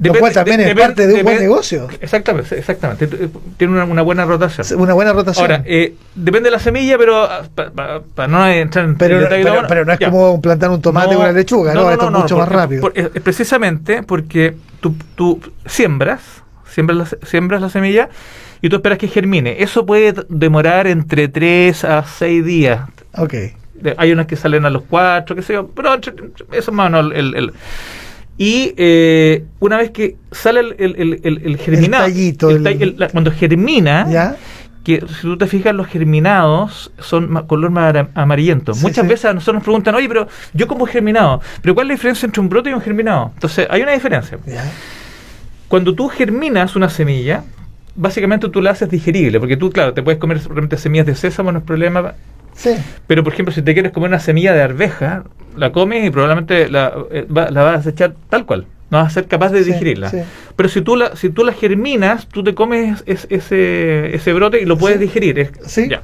Lo 0.00 0.12
cual 0.14 0.32
también 0.32 0.60
es 0.60 0.74
parte 0.74 1.06
de 1.06 1.14
un 1.14 1.22
buen 1.22 1.38
negocio. 1.38 1.88
Exactamente, 2.00 2.58
exactamente. 2.58 3.08
Tiene 3.56 3.84
una, 3.84 4.02
buena 4.02 4.24
rotación. 4.24 4.80
Una 4.80 4.92
buena 4.92 5.12
rotación. 5.12 5.50
Ahora, 5.50 5.62
eh, 5.64 5.94
depende 6.14 6.48
de 6.48 6.50
la 6.50 6.58
semilla, 6.58 6.98
pero 6.98 7.22
ah, 7.22 7.42
para 8.14 8.28
no 8.28 8.46
entrar 8.46 8.84
en 8.84 8.96
pero, 8.96 9.26
pero, 9.68 9.84
no 9.84 9.92
es 9.92 10.00
como 10.00 10.42
plantar 10.42 10.70
un 10.70 10.82
tomate 10.82 11.14
con 11.14 11.18
una 11.18 11.32
lechuga, 11.32 11.72
¿no? 11.72 11.90
Esto 11.90 12.06
es 12.06 12.12
mucho 12.12 12.36
más 12.38 12.48
rápido. 12.48 12.92
precisamente 13.22 14.02
porque 14.02 14.56
tú, 14.80 14.94
tú 15.14 15.40
siembras, 15.64 16.20
siembras 16.68 16.98
la, 16.98 17.26
siembras 17.26 17.62
la 17.62 17.70
semilla 17.70 18.10
y 18.64 18.70
tú 18.70 18.76
esperas 18.76 18.96
que 18.96 19.08
germine. 19.08 19.62
Eso 19.62 19.84
puede 19.84 20.14
demorar 20.30 20.86
entre 20.86 21.28
3 21.28 21.84
a 21.84 22.02
6 22.02 22.42
días. 22.46 22.80
Ok. 23.18 23.34
Hay 23.98 24.10
unas 24.10 24.24
que 24.26 24.36
salen 24.36 24.64
a 24.64 24.70
los 24.70 24.84
4, 24.88 25.36
qué 25.36 25.42
sé 25.42 25.52
yo, 25.52 25.68
pero 25.68 25.94
eso 25.96 26.12
es 26.50 26.72
más 26.72 26.86
o 26.86 27.02
menos 27.02 27.12
el, 27.14 27.52
y 28.38 28.72
eh, 28.78 29.44
una 29.60 29.76
vez 29.76 29.90
que 29.90 30.16
sale 30.32 30.60
el, 30.60 30.74
el, 30.78 31.20
el, 31.22 31.58
germinado, 31.58 32.08
cuando 33.12 33.30
germina, 33.30 34.06
¿Ya? 34.08 34.36
que 34.82 35.00
si 35.00 35.20
tú 35.20 35.36
te 35.36 35.46
fijas, 35.46 35.74
los 35.74 35.86
germinados 35.86 36.90
son 36.98 37.46
color 37.46 37.70
más 37.70 37.94
amarillento. 38.14 38.74
Muchas 38.76 39.06
veces 39.06 39.26
a 39.26 39.34
nosotros 39.34 39.56
nos 39.56 39.62
preguntan, 39.62 39.94
oye, 39.94 40.08
pero 40.08 40.26
yo 40.54 40.66
como 40.66 40.86
germinado, 40.86 41.42
pero 41.60 41.74
¿cuál 41.74 41.84
es 41.84 41.88
la 41.88 41.94
diferencia 41.96 42.24
entre 42.24 42.40
un 42.40 42.48
brote 42.48 42.70
y 42.70 42.72
un 42.72 42.80
germinado? 42.80 43.30
Entonces, 43.34 43.66
hay 43.68 43.82
una 43.82 43.92
diferencia. 43.92 44.38
Cuando 45.68 45.94
tú 45.94 46.08
germinas 46.08 46.76
una 46.76 46.88
semilla, 46.88 47.44
básicamente 47.96 48.48
tú 48.48 48.60
la 48.60 48.70
haces 48.70 48.90
digerible, 48.90 49.38
porque 49.40 49.56
tú, 49.56 49.70
claro, 49.70 49.94
te 49.94 50.02
puedes 50.02 50.18
comer 50.18 50.40
realmente 50.46 50.76
semillas 50.76 51.06
de 51.06 51.14
sésamo, 51.14 51.52
no 51.52 51.58
es 51.58 51.64
problema. 51.64 52.14
Sí. 52.54 52.70
Pero, 53.06 53.24
por 53.24 53.32
ejemplo, 53.32 53.52
si 53.52 53.62
te 53.62 53.74
quieres 53.74 53.92
comer 53.92 54.08
una 54.08 54.20
semilla 54.20 54.52
de 54.52 54.62
arveja, 54.62 55.24
la 55.56 55.72
comes 55.72 56.04
y 56.04 56.10
probablemente 56.10 56.68
la, 56.68 56.92
eh, 57.10 57.26
la 57.28 57.62
vas 57.62 57.86
a 57.86 57.90
echar 57.90 58.14
tal 58.28 58.46
cual. 58.46 58.66
No 58.90 58.98
vas 58.98 59.08
a 59.08 59.10
ser 59.10 59.26
capaz 59.26 59.50
de 59.50 59.64
digerirla. 59.64 60.12
Pero 60.54 60.68
si 60.68 60.82
tú 60.82 60.94
la, 60.94 61.16
si 61.16 61.30
tú 61.30 61.44
la 61.44 61.52
germinas, 61.52 62.28
tú 62.28 62.44
te 62.44 62.54
comes 62.54 63.02
ese, 63.06 64.14
ese 64.14 64.32
brote 64.32 64.60
y 64.60 64.66
lo 64.66 64.76
puedes 64.78 65.00
digerir. 65.00 65.50
sí. 65.66 65.88
Ya. 65.88 66.02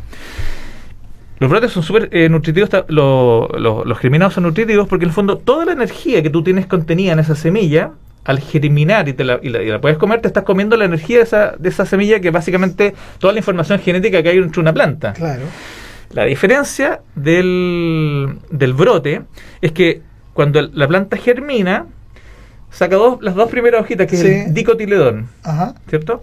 Los 1.40 1.48
brotes 1.48 1.72
son 1.72 1.83
súper 1.83 2.11
eh, 2.12 2.29
nutritivos, 2.29 2.68
los 2.88 3.98
germinados 3.98 4.35
son 4.35 4.42
nutritivos 4.44 4.87
porque 4.87 5.07
en 5.07 5.09
el 5.09 5.14
fondo 5.14 5.38
toda 5.38 5.64
la 5.64 5.72
energía 5.72 6.22
que 6.22 6.29
tú 6.29 6.44
tienes 6.44 6.66
contenida 6.66 7.14
en 7.14 7.18
esa 7.18 7.35
semilla 7.35 7.92
al 8.24 8.40
germinar 8.40 9.09
y, 9.09 9.12
te 9.12 9.24
la, 9.24 9.40
y, 9.42 9.48
la, 9.48 9.80
puedes 9.80 9.98
comer, 9.98 10.20
te 10.20 10.28
estás 10.28 10.44
comiendo 10.44 10.76
la 10.76 10.85
energía 10.85 11.18
de 11.18 11.22
esa, 11.22 11.54
de 11.59 11.68
esa 11.68 11.87
semilla 11.87 12.20
que 12.20 12.30
básicamente 12.30 12.94
toda 13.18 13.33
la 13.33 13.38
información 13.38 13.78
genética 13.78 14.22
que 14.22 14.28
hay 14.28 14.38
entre 14.38 14.61
una 14.61 14.72
planta. 14.72 15.12
Claro. 15.14 15.42
La 16.12 16.24
diferencia 16.24 17.00
del, 17.14 18.38
del 18.50 18.74
brote 18.74 19.22
es 19.61 19.72
que 19.72 20.02
cuando 20.35 20.61
la 20.62 20.88
planta 20.88 21.16
germina, 21.16 21.87
saca 22.70 22.96
dos, 22.96 23.22
las 23.22 23.35
dos 23.35 23.50
primeras 23.50 23.83
hojitas, 23.83 24.06
que 24.06 24.16
es 24.16 24.24
el 24.24 24.54
dicotiledón, 24.54 25.28
Ajá. 25.42 25.74
¿cierto? 25.88 26.20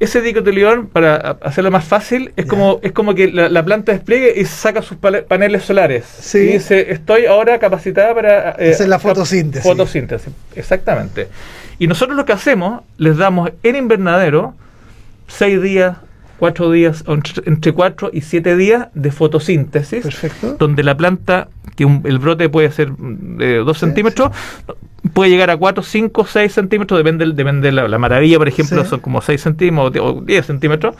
Ese 0.00 0.22
dicotiledón, 0.22 0.86
para 0.86 1.16
hacerlo 1.42 1.70
más 1.70 1.84
fácil, 1.84 2.32
es 2.36 2.46
como 2.46 2.80
es 2.82 2.92
como 2.92 3.14
que 3.14 3.30
la, 3.30 3.62
planta 3.62 3.92
despliegue 3.92 4.32
y 4.34 4.46
saca 4.46 4.80
sus 4.80 4.96
paneles 4.96 5.62
solares. 5.62 6.06
Sí. 6.06 6.38
Y 6.38 6.52
dice, 6.54 6.90
estoy 6.90 7.26
ahora 7.26 7.58
capacitada 7.58 8.14
para... 8.14 8.50
Eh, 8.58 8.70
hacer 8.70 8.88
la 8.88 8.98
fotosíntesis. 8.98 9.62
Fotosíntesis, 9.62 10.32
exactamente. 10.56 11.28
Y 11.78 11.86
nosotros 11.86 12.16
lo 12.16 12.24
que 12.24 12.32
hacemos, 12.32 12.82
les 12.96 13.18
damos 13.18 13.50
en 13.62 13.76
invernadero 13.76 14.54
seis 15.28 15.60
días, 15.60 15.98
cuatro 16.40 16.70
días, 16.72 17.04
entre 17.44 17.72
cuatro 17.72 18.10
y 18.12 18.22
siete 18.22 18.56
días 18.56 18.88
de 18.94 19.12
fotosíntesis. 19.12 20.02
Perfecto. 20.02 20.56
Donde 20.58 20.82
la 20.82 20.96
planta, 20.96 21.48
que 21.76 21.84
el 21.84 22.18
brote 22.18 22.48
puede 22.48 22.72
ser 22.72 22.90
de 22.96 23.58
dos 23.58 23.78
centímetros, 23.78 24.32
puede 25.12 25.30
llegar 25.30 25.50
a 25.50 25.56
4, 25.56 25.82
5, 25.82 26.26
6 26.26 26.52
centímetros, 26.52 26.98
depende, 26.98 27.26
depende 27.26 27.70
de 27.70 27.72
la, 27.72 27.98
maravilla, 27.98 28.38
por 28.38 28.48
ejemplo, 28.48 28.84
son 28.84 29.00
como 29.00 29.20
6 29.20 29.40
centímetros 29.40 30.04
o 30.04 30.20
10 30.22 30.46
centímetros, 30.46 30.94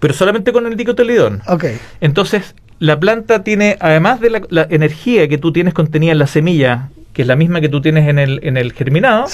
pero 0.00 0.14
solamente 0.14 0.52
con 0.52 0.66
el 0.66 0.76
dicotiledón. 0.76 1.42
Okay. 1.46 1.78
Entonces, 2.00 2.54
la 2.78 2.98
planta 2.98 3.44
tiene, 3.44 3.76
además 3.78 4.20
de 4.20 4.30
la, 4.48 4.66
energía 4.70 5.28
que 5.28 5.38
tú 5.38 5.52
tienes 5.52 5.74
contenida 5.74 6.12
en 6.12 6.18
la 6.18 6.26
semilla, 6.26 6.88
que 7.12 7.22
es 7.22 7.28
la 7.28 7.36
misma 7.36 7.60
que 7.60 7.68
tú 7.68 7.82
tienes 7.82 8.08
en 8.08 8.18
el, 8.18 8.40
en 8.42 8.56
el 8.56 8.72
germinado, 8.72 9.26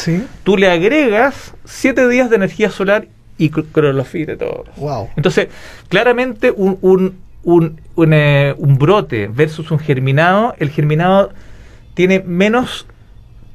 tú 0.42 0.56
le 0.56 0.68
agregas 0.68 1.54
7 1.64 2.08
días 2.08 2.28
de 2.28 2.36
energía 2.36 2.70
solar 2.70 3.06
y 3.38 3.50
clorofila 3.50 4.32
y 4.34 4.36
todo. 4.36 4.64
Wow. 4.76 5.08
Entonces, 5.16 5.48
claramente 5.88 6.50
un, 6.54 6.78
un, 6.82 7.14
un, 7.44 7.80
un, 7.94 8.12
eh, 8.12 8.54
un 8.58 8.76
brote 8.78 9.28
versus 9.32 9.70
un 9.70 9.78
germinado, 9.78 10.54
el 10.58 10.70
germinado 10.70 11.30
tiene 11.94 12.20
menos 12.26 12.86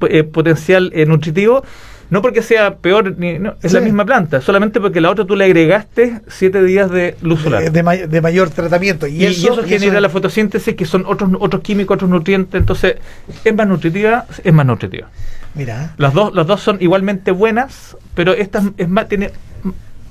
eh, 0.08 0.24
potencial 0.24 0.90
eh, 0.94 1.06
nutritivo, 1.06 1.62
No 2.10 2.20
porque 2.20 2.42
sea 2.42 2.76
peor, 2.76 3.16
ni, 3.18 3.38
no, 3.38 3.54
es 3.62 3.70
Sí. 3.72 3.76
la 3.78 3.80
misma 3.80 4.04
planta, 4.04 4.40
solamente 4.42 4.78
porque 4.78 5.00
la 5.00 5.10
otra 5.10 5.24
tú 5.24 5.34
le 5.36 5.46
agregaste 5.46 6.20
siete 6.28 6.62
días 6.62 6.90
de 6.90 7.16
luz 7.22 7.40
solar. 7.40 7.62
de, 7.62 7.70
de 7.70 7.82
may- 7.82 8.06
de 8.06 8.20
mayor 8.20 8.50
tratamiento. 8.50 9.06
Y, 9.06 9.12
y, 9.16 9.22
y 9.22 9.26
eso, 9.26 9.64
y 9.64 9.68
genera 9.68 10.00
la 10.02 10.10
fotosíntesis, 10.10 10.74
que 10.76 10.84
son 10.84 11.04
otros 11.06 11.30
otros 11.40 11.62
químicos, 11.62 11.94
otros 11.96 12.10
nutrientes. 12.10 12.60
Entonces, 12.60 12.96
es 13.42 13.54
más 13.54 13.66
nutritiva, 13.66 14.26
es 14.44 14.52
más 14.52 14.66
nutritiva. 14.66 15.08
Mira, 15.54 15.94
Las 15.96 16.12
dos, 16.12 16.34
las 16.34 16.46
dos 16.46 16.60
son 16.60 16.76
igualmente 16.80 17.30
buenas, 17.30 17.96
pero 18.14 18.32
esta 18.34 18.62
es- 18.76 18.88
más, 18.88 19.08
tiene 19.08 19.30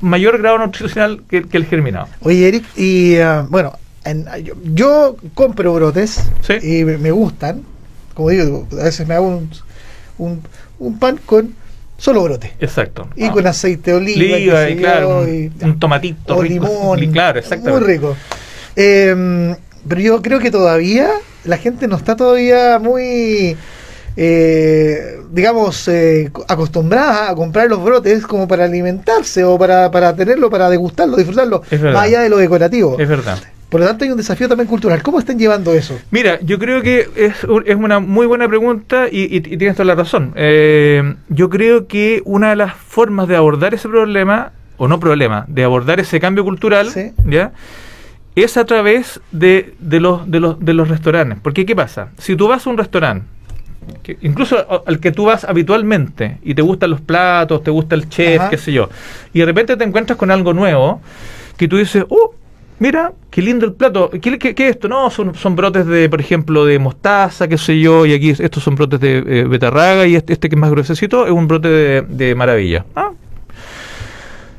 mayor 0.03 0.37
grado 0.39 0.57
nutricional 0.59 1.21
que, 1.29 1.43
que 1.43 1.57
el 1.57 1.65
germinado. 1.65 2.07
oye 2.21 2.47
Eric, 2.47 2.65
y 2.77 3.17
ah, 3.17 3.45
bueno, 3.49 3.73
en- 4.05 4.25
yo, 4.43 4.53
yo 4.73 5.15
compro 5.33 5.73
brotes 5.73 6.23
Sí. 6.41 6.53
y 6.61 6.83
me, 6.85 6.97
me 6.97 7.11
gustan. 7.11 7.63
Como 8.13 8.29
digo, 8.29 8.67
a 8.73 8.83
veces 8.83 9.07
me 9.07 9.15
hago 9.15 9.27
un, 9.27 9.49
un, 10.19 10.41
un 10.79 10.99
pan 10.99 11.19
con 11.25 11.55
solo 11.97 12.21
brote. 12.23 12.53
Exacto. 12.59 13.07
Y 13.15 13.29
con 13.29 13.47
aceite 13.47 13.91
de 13.91 13.97
oliva, 13.97 14.35
Oliva, 14.35 14.69
y 14.69 14.75
claro, 14.77 15.21
un, 15.21 15.79
tomatito 15.79 16.35
o 16.37 16.41
rico. 16.41 16.65
limón. 16.97 17.11
claro, 17.11 17.39
exactamente. 17.39 17.79
Muy 17.85 17.93
rico. 17.93 18.15
Eh, 18.75 19.55
pero 19.87 20.01
yo 20.01 20.21
creo 20.21 20.39
que 20.39 20.51
todavía 20.51 21.09
la 21.45 21.57
gente 21.57 21.87
no 21.87 21.95
está 21.95 22.15
todavía 22.15 22.77
muy, 22.79 23.55
eh, 24.15 25.19
digamos, 25.31 25.87
eh, 25.87 26.31
acostumbrada 26.47 27.29
a 27.31 27.35
comprar 27.35 27.67
los 27.69 27.83
brotes 27.83 28.25
como 28.25 28.47
para 28.47 28.65
alimentarse 28.65 29.43
o 29.43 29.57
para, 29.57 29.89
para 29.91 30.15
tenerlo, 30.15 30.49
para 30.49 30.69
degustarlo, 30.69 31.17
disfrutarlo, 31.17 31.63
más 31.71 31.95
allá 32.03 32.21
de 32.21 32.29
lo 32.29 32.37
decorativo. 32.37 32.99
Es 32.99 33.07
verdad. 33.09 33.39
Por 33.69 33.81
lo 33.81 33.87
tanto, 33.87 34.05
hay 34.05 34.11
un 34.11 34.17
desafío 34.17 34.47
también 34.47 34.67
cultural. 34.67 35.01
¿Cómo 35.01 35.17
están 35.17 35.39
llevando 35.39 35.73
eso? 35.73 35.97
Mira, 36.11 36.39
yo 36.41 36.59
creo 36.59 36.83
que 36.83 37.09
es, 37.15 37.33
es 37.65 37.75
una 37.75 37.99
muy 37.99 38.27
buena 38.27 38.47
pregunta 38.47 39.07
y, 39.11 39.21
y- 39.23 39.37
y 39.37 39.57
tienes 39.57 39.75
toda 39.75 39.85
la 39.85 39.95
razón. 39.95 40.31
Eh, 40.35 41.15
yo 41.29 41.49
creo 41.49 41.87
que 41.87 42.21
una 42.25 42.51
de 42.51 42.55
las 42.55 42.75
formas 42.75 43.27
de 43.27 43.35
abordar 43.35 43.73
ese 43.73 43.89
problema, 43.89 44.51
o 44.77 44.87
no 44.87 44.99
problema, 44.99 45.45
de 45.47 45.63
abordar 45.63 45.99
ese 45.99 46.19
cambio 46.19 46.43
cultural, 46.43 46.89
Sí. 46.91 47.13
¿ya? 47.25 47.51
es 48.35 48.57
a 48.57 48.65
través 48.65 49.19
de, 49.31 49.73
de 49.79 49.99
los, 49.99 50.29
de, 50.29 50.39
los, 50.39 50.59
de 50.59 50.73
los 50.75 50.87
restaurantes. 50.87 51.39
Porque, 51.41 51.65
¿qué 51.65 51.75
pasa? 51.75 52.09
Si 52.19 52.35
tú 52.35 52.47
vas 52.47 52.65
a 52.67 52.69
un 52.69 52.77
restaurante, 52.77 53.25
que 54.01 54.17
incluso 54.21 54.83
al 54.85 54.99
que 54.99 55.11
tú 55.11 55.25
vas 55.25 55.43
habitualmente 55.43 56.37
y 56.43 56.53
te 56.55 56.61
gustan 56.61 56.89
los 56.91 57.01
platos, 57.01 57.63
te 57.63 57.71
gusta 57.71 57.95
el 57.95 58.09
chef, 58.09 58.39
Ajá. 58.41 58.49
qué 58.49 58.57
sé 58.57 58.71
yo, 58.73 58.89
y 59.33 59.39
de 59.39 59.45
repente 59.45 59.75
te 59.77 59.83
encuentras 59.83 60.17
con 60.17 60.31
algo 60.31 60.53
nuevo 60.53 61.01
que 61.57 61.67
tú 61.67 61.77
dices, 61.77 62.03
oh, 62.09 62.33
mira, 62.79 63.13
qué 63.29 63.41
lindo 63.41 63.65
el 63.65 63.73
plato, 63.73 64.09
¿qué, 64.09 64.37
qué- 64.39 64.53
qué 64.55 64.65
es 64.69 64.75
esto? 64.75 64.87
No, 64.89 65.09
son, 65.09 65.35
son 65.35 65.55
brotes 65.55 65.85
de, 65.85 66.09
por 66.09 66.19
ejemplo, 66.19 66.65
de 66.65 66.79
mostaza, 66.79 67.47
qué 67.47 67.57
sé 67.57 67.79
yo, 67.79 68.05
y 68.05 68.13
aquí 68.13 68.31
es- 68.31 68.39
estos 68.39 68.63
son 68.63 68.75
brotes 68.75 68.99
de 68.99 69.17
eh, 69.19 69.43
betarraga 69.45 70.05
y 70.07 70.15
este, 70.15 70.33
este 70.33 70.49
que 70.49 70.55
es 70.55 70.59
más 70.59 70.71
gruesecito 70.71 71.25
es 71.25 71.31
un 71.31 71.47
brote 71.47 71.67
de, 71.69 72.01
de 72.01 72.35
maravilla. 72.35 72.85
Ah. 72.95 73.11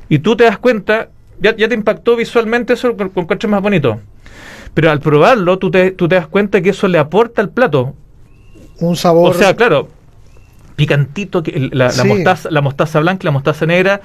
Y 0.08 0.18
tú 0.20 0.37
te 0.37 0.44
das 0.44 0.58
cuenta, 0.58 1.08
ya, 1.40 1.56
ya 1.56 1.68
te 1.68 1.74
impactó 1.74 2.16
visualmente 2.16 2.74
eso 2.74 2.96
con, 2.96 3.08
con 3.08 3.26
coche 3.26 3.48
más 3.48 3.62
bonito. 3.62 4.00
Pero 4.74 4.90
al 4.90 5.00
probarlo, 5.00 5.58
tú 5.58 5.70
te, 5.70 5.92
tú 5.92 6.08
te 6.08 6.16
das 6.16 6.26
cuenta 6.26 6.60
que 6.60 6.70
eso 6.70 6.88
le 6.88 6.98
aporta 6.98 7.40
al 7.40 7.50
plato. 7.50 7.94
Un 8.80 8.96
sabor. 8.96 9.30
O 9.30 9.34
sea, 9.34 9.54
claro, 9.54 9.88
picantito, 10.76 11.42
que 11.42 11.68
la, 11.72 11.90
la 11.92 12.04
mostaza, 12.04 12.50
la 12.50 12.60
mostaza 12.60 13.00
blanca, 13.00 13.20
y 13.22 13.26
la 13.26 13.30
mostaza 13.30 13.66
negra. 13.66 14.00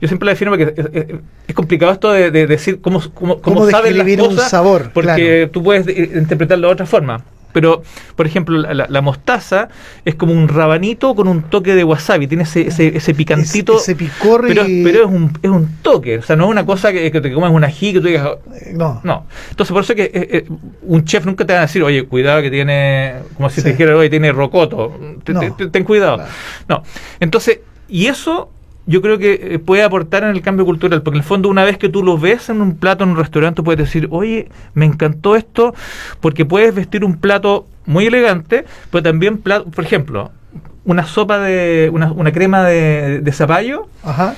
Yo 0.00 0.08
siempre 0.08 0.26
le 0.26 0.32
defino 0.32 0.56
que 0.56 0.62
es, 0.64 0.86
es- 0.92 1.06
es 1.48 1.54
complicado 1.54 1.92
esto 1.92 2.12
de, 2.12 2.30
de 2.30 2.46
decir 2.46 2.80
cómo, 2.80 3.00
cómo, 3.14 3.40
cómo 3.40 3.56
¿Cómo 3.60 3.70
saben 3.70 3.96
las 3.96 4.06
describir 4.06 4.28
un 4.28 4.34
cosas, 4.36 4.50
sabor? 4.50 4.90
porque 4.92 5.14
Claro. 5.46 5.50
tú 5.50 5.62
puedes 5.62 5.86
eh, 5.86 6.10
interpretarlo 6.16 6.66
de 6.68 6.72
otra 6.72 6.86
forma. 6.86 7.22
Pero, 7.54 7.82
por 8.16 8.26
ejemplo, 8.26 8.58
la, 8.58 8.86
la- 8.88 9.00
mostaza 9.00 9.68
es 10.04 10.16
como 10.16 10.32
un 10.34 10.48
rabanito 10.48 11.14
con 11.14 11.28
un 11.28 11.42
toque 11.44 11.74
de 11.74 11.84
wasabi, 11.84 12.26
tiene 12.26 12.42
ese, 12.42 12.66
ese, 12.66 12.94
ese 12.96 13.14
picantito. 13.14 13.76
Ese- 13.76 13.92
ese 13.92 13.96
picor 13.96 14.44
pero, 14.46 14.66
y- 14.68 14.82
pero 14.84 15.04
es 15.04 15.10
un, 15.10 15.32
es 15.40 15.50
un 15.50 15.68
toque, 15.80 16.18
o 16.18 16.22
sea, 16.22 16.34
no 16.36 16.44
es 16.44 16.50
una 16.50 16.66
cosa 16.66 16.92
que, 16.92 17.10
que 17.12 17.20
te 17.22 17.32
comas 17.32 17.52
un 17.52 17.64
ají 17.64 17.92
que 17.94 18.00
tú 18.00 18.08
digas, 18.08 18.28
Eh, 18.54 18.72
no. 18.74 19.00
no. 19.04 19.26
Entonces, 19.50 19.72
por 19.72 19.82
eso 19.84 19.92
es 19.92 19.96
que 19.96 20.04
eh, 20.04 20.28
eh, 20.32 20.46
un 20.82 21.04
chef 21.04 21.24
nunca 21.24 21.46
te 21.46 21.52
va 21.52 21.60
a 21.60 21.62
decir, 21.62 21.82
oye, 21.82 22.04
cuidado 22.04 22.42
que 22.42 22.50
tiene, 22.50 23.14
como 23.36 23.48
si 23.48 23.56
Sí. 23.56 23.62
te 23.62 23.68
dijera, 23.70 23.96
oye, 23.96 24.10
tiene 24.10 24.32
rocoto. 24.32 24.92
No. 25.26 25.40
ten 25.70 25.84
cuidado. 25.84 26.16
Claro. 26.16 26.30
No. 26.68 26.82
Entonces, 27.20 27.60
y 27.88 28.06
eso 28.06 28.50
yo 28.86 29.00
creo 29.00 29.18
que 29.18 29.54
eh, 29.54 29.58
puede 29.58 29.82
aportar 29.82 30.24
en 30.24 30.30
el 30.30 30.42
cambio 30.42 30.64
cultural, 30.64 31.02
porque 31.02 31.16
en 31.16 31.22
el 31.22 31.28
fondo 31.28 31.48
una 31.48 31.64
vez 31.64 31.78
que 31.78 31.88
tú 31.88 32.02
lo 32.02 32.18
ves 32.18 32.48
en 32.48 32.60
un 32.60 32.76
plato 32.76 33.04
en 33.04 33.10
un 33.10 33.16
restaurante, 33.16 33.62
puedes 33.62 33.78
decir, 33.78 34.08
oye, 34.10 34.48
me 34.74 34.84
encantó 34.84 35.36
esto, 35.36 35.74
porque 36.20 36.44
puedes 36.44 36.74
vestir 36.74 37.04
un 37.04 37.16
plato 37.16 37.66
muy 37.86 38.06
elegante, 38.06 38.64
pero 38.90 39.02
también, 39.02 39.38
plato, 39.38 39.70
por 39.70 39.84
ejemplo, 39.84 40.30
una 40.84 41.06
sopa 41.06 41.38
de, 41.38 41.90
una, 41.92 42.12
una 42.12 42.32
crema 42.32 42.64
de, 42.64 43.20
de 43.20 43.32
zapallo, 43.32 43.88
Ajá. 44.02 44.34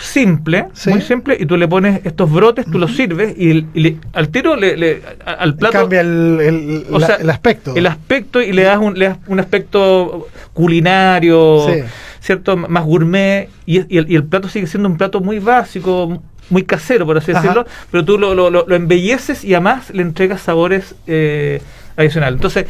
Simple, 0.00 0.66
Sí. 0.72 0.90
muy 0.90 1.00
simple, 1.02 1.36
y 1.38 1.46
tú 1.46 1.56
le 1.56 1.66
pones 1.68 2.00
estos 2.04 2.30
brotes, 2.30 2.66
tú 2.70 2.78
los 2.78 2.94
sirves 2.96 3.34
y, 3.36 3.50
el- 3.50 3.66
y 3.74 3.80
le- 3.80 3.96
al 4.12 4.28
tiro 4.28 4.56
le, 4.56 5.02
al 5.24 5.54
plato 5.56 5.78
Cambia 5.80 6.00
el, 6.00 6.38
el- 6.40 6.86
o 6.90 6.98
la- 6.98 7.06
sea, 7.06 7.16
el 7.16 7.30
aspecto. 7.30 7.74
el 7.76 7.86
aspecto 7.86 8.40
y 8.42 8.52
le 8.52 8.62
das 8.62 8.78
un, 8.78 8.98
le 8.98 9.08
das 9.08 9.18
un 9.26 9.40
aspecto 9.40 10.28
culinario, 10.54 11.66
Sí. 11.68 11.80
cierto, 12.20 12.56
más 12.56 12.84
gourmet 12.84 13.48
y, 13.66 13.80
y 13.94 13.98
el, 13.98 14.10
y 14.10 14.14
el 14.16 14.24
plato 14.24 14.48
sigue 14.48 14.66
siendo 14.66 14.88
un 14.88 14.96
plato 14.96 15.20
muy 15.20 15.38
básico, 15.38 16.22
muy 16.50 16.62
casero 16.64 17.04
por 17.04 17.18
así 17.18 17.32
Ajá. 17.32 17.40
decirlo, 17.42 17.66
pero 17.90 18.04
tú 18.04 18.18
lo, 18.18 18.34
lo, 18.34 18.50
lo- 18.50 18.64
lo 18.66 18.74
embelleces 18.74 19.44
y 19.44 19.54
además 19.54 19.90
le 19.92 20.02
entregas 20.02 20.40
sabores 20.42 20.94
eh, 21.06 21.60
adicionales. 21.96 22.36
Entonces 22.36 22.66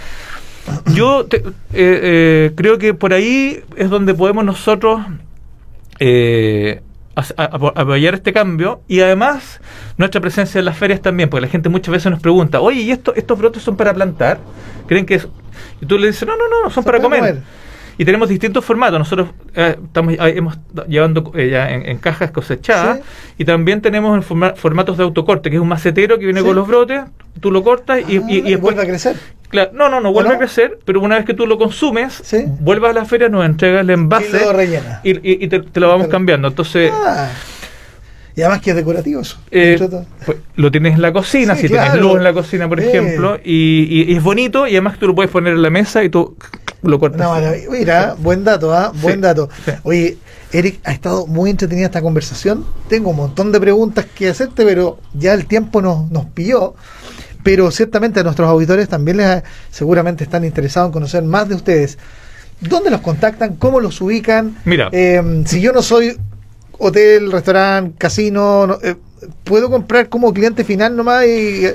yo 0.94 1.24
te- 1.26 1.38
eh, 1.38 1.42
eh, 1.72 2.52
creo 2.56 2.78
que 2.78 2.92
por 2.94 3.12
ahí 3.12 3.60
es 3.76 3.88
donde 3.90 4.14
podemos 4.14 4.44
nosotros 4.44 5.00
eh, 6.00 6.80
a- 7.36 7.42
a- 7.42 7.44
apoyar 7.82 8.14
este 8.14 8.32
cambio 8.32 8.80
y 8.88 9.00
además 9.00 9.60
nuestra 9.96 10.20
presencia 10.20 10.58
en 10.58 10.64
las 10.64 10.76
ferias 10.76 11.00
también, 11.02 11.28
porque 11.28 11.42
la 11.46 11.48
gente 11.48 11.68
muchas 11.68 11.92
veces 11.92 12.10
nos 12.10 12.20
pregunta, 12.20 12.60
oye, 12.60 12.80
¿y 12.80 12.90
esto, 12.90 13.14
estos 13.14 13.38
brotes 13.38 13.62
son 13.62 13.76
para 13.76 13.92
plantar? 13.94 14.38
¿Creen 14.86 15.04
que 15.06 15.14
es...? 15.16 15.28
Y 15.80 15.86
tú 15.86 15.98
le 15.98 16.08
dices, 16.08 16.26
no, 16.26 16.36
no, 16.36 16.44
no, 16.48 16.62
son 16.64 16.70
Son 16.72 16.84
para 16.84 16.98
para 16.98 17.02
comer. 17.08 17.20
comer. 17.20 17.42
Y 18.00 18.04
tenemos 18.04 18.28
distintos 18.28 18.64
formatos. 18.64 18.96
Nosotros 18.96 19.30
eh, 19.56 19.76
estamos 19.84 20.14
ah, 20.20 20.28
hemos 20.28 20.56
llevando 20.86 21.32
eh, 21.34 21.48
ya 21.50 21.68
en, 21.70 21.84
en 21.84 21.98
cajas 21.98 22.30
cosechadas 22.30 22.98
Sí. 22.98 23.02
y 23.38 23.44
también 23.44 23.80
tenemos 23.80 24.14
en 24.16 24.22
forma- 24.22 24.54
formatos 24.54 24.96
de 24.98 25.02
autocorte, 25.02 25.50
que 25.50 25.56
es 25.56 25.62
un 25.62 25.66
macetero 25.66 26.16
que 26.16 26.24
viene 26.24 26.40
Sí. 26.40 26.46
con 26.46 26.54
los 26.54 26.68
brotes, 26.68 27.02
tú 27.40 27.50
lo 27.50 27.64
cortas 27.64 27.98
y, 28.08 28.18
Ah, 28.18 28.22
y- 28.28 28.38
y 28.38 28.40
después 28.42 28.60
vuelve 28.60 28.82
a 28.82 28.86
crecer. 28.86 29.16
Claro, 29.48 29.70
no, 29.72 29.88
no, 29.88 30.00
no 30.00 30.12
vuelve 30.12 30.30
no? 30.30 30.36
a 30.36 30.38
crecer, 30.38 30.78
pero 30.84 31.00
una 31.00 31.16
vez 31.16 31.24
que 31.24 31.32
tú 31.34 31.46
lo 31.46 31.56
consumes, 31.58 32.20
Sí. 32.22 32.44
vuelvas 32.60 32.90
a 32.90 32.94
la 32.94 33.04
feria, 33.06 33.28
nos 33.30 33.46
entregas 33.46 33.80
el 33.80 33.90
envase 33.90 34.40
Y 35.04 35.10
y, 35.10 35.16
y- 35.32 35.44
y 35.44 35.48
te, 35.48 35.60
te 35.60 35.80
lo 35.80 35.88
vamos 35.88 36.06
Claro. 36.06 36.10
cambiando. 36.12 36.48
Entonces, 36.48 36.92
Ah. 36.94 37.28
Y 38.36 38.42
además 38.42 38.60
que 38.60 38.70
es 38.70 38.76
decorativo 38.76 39.20
eso. 39.20 39.36
eh, 39.50 39.76
pues, 40.24 40.38
lo 40.54 40.70
tienes 40.70 40.94
en 40.94 41.02
la 41.02 41.12
cocina, 41.12 41.56
Sí, 41.56 41.62
si 41.62 41.68
tienes 41.68 41.94
luz 41.96 42.18
en 42.18 42.22
la 42.24 42.32
cocina, 42.32 42.68
por 42.68 42.78
Eh. 42.78 42.88
ejemplo, 42.88 43.36
y, 43.44 44.14
es 44.14 44.22
bonito 44.22 44.66
y 44.68 44.72
además 44.72 44.96
tú 44.98 45.08
lo 45.08 45.14
puedes 45.16 45.30
poner 45.30 45.54
en 45.54 45.62
la 45.62 45.70
mesa 45.70 46.04
y 46.04 46.08
tú 46.08 46.36
lo 46.82 47.00
cortas. 47.00 47.26
Maravilla. 47.28 47.68
Mira, 47.70 48.14
buen 48.16 48.44
dato, 48.44 48.72
¿ah? 48.72 48.92
Buen 49.02 49.20
dato. 49.20 49.48
Oye, 49.82 50.18
Eric, 50.52 50.78
ha 50.84 50.92
estado 50.92 51.26
muy 51.26 51.50
entretenida 51.50 51.86
esta 51.86 52.00
conversación. 52.00 52.64
Tengo 52.88 53.10
un 53.10 53.16
montón 53.16 53.50
de 53.50 53.58
preguntas 53.60 54.06
que 54.14 54.28
hacerte, 54.28 54.64
pero 54.64 54.98
ya 55.14 55.34
el 55.34 55.46
tiempo 55.46 55.82
nos, 55.82 56.08
nos 56.12 56.26
pilló. 56.26 56.74
Pero 57.48 57.70
ciertamente 57.70 58.20
a 58.20 58.24
nuestros 58.24 58.46
auditores 58.46 58.90
también 58.90 59.16
les 59.16 59.26
ha- 59.26 59.42
seguramente 59.70 60.22
están 60.22 60.44
interesados 60.44 60.88
en 60.88 60.92
conocer 60.92 61.22
más 61.22 61.48
de 61.48 61.54
ustedes. 61.54 61.96
¿Dónde 62.60 62.90
los 62.90 63.00
contactan? 63.00 63.56
¿Cómo 63.56 63.80
los 63.80 63.98
ubican? 64.02 64.54
Mira. 64.66 64.90
Eh, 64.92 65.44
si 65.46 65.62
yo 65.62 65.72
no 65.72 65.80
soy 65.80 66.18
hotel, 66.72 67.32
restaurante, 67.32 67.96
casino, 67.96 68.66
no, 68.66 68.78
eh, 68.82 68.96
¿puedo 69.44 69.70
comprar 69.70 70.10
como 70.10 70.34
cliente 70.34 70.62
final 70.62 70.94
nomás? 70.94 71.24
Y, 71.24 71.64
eh, 71.64 71.74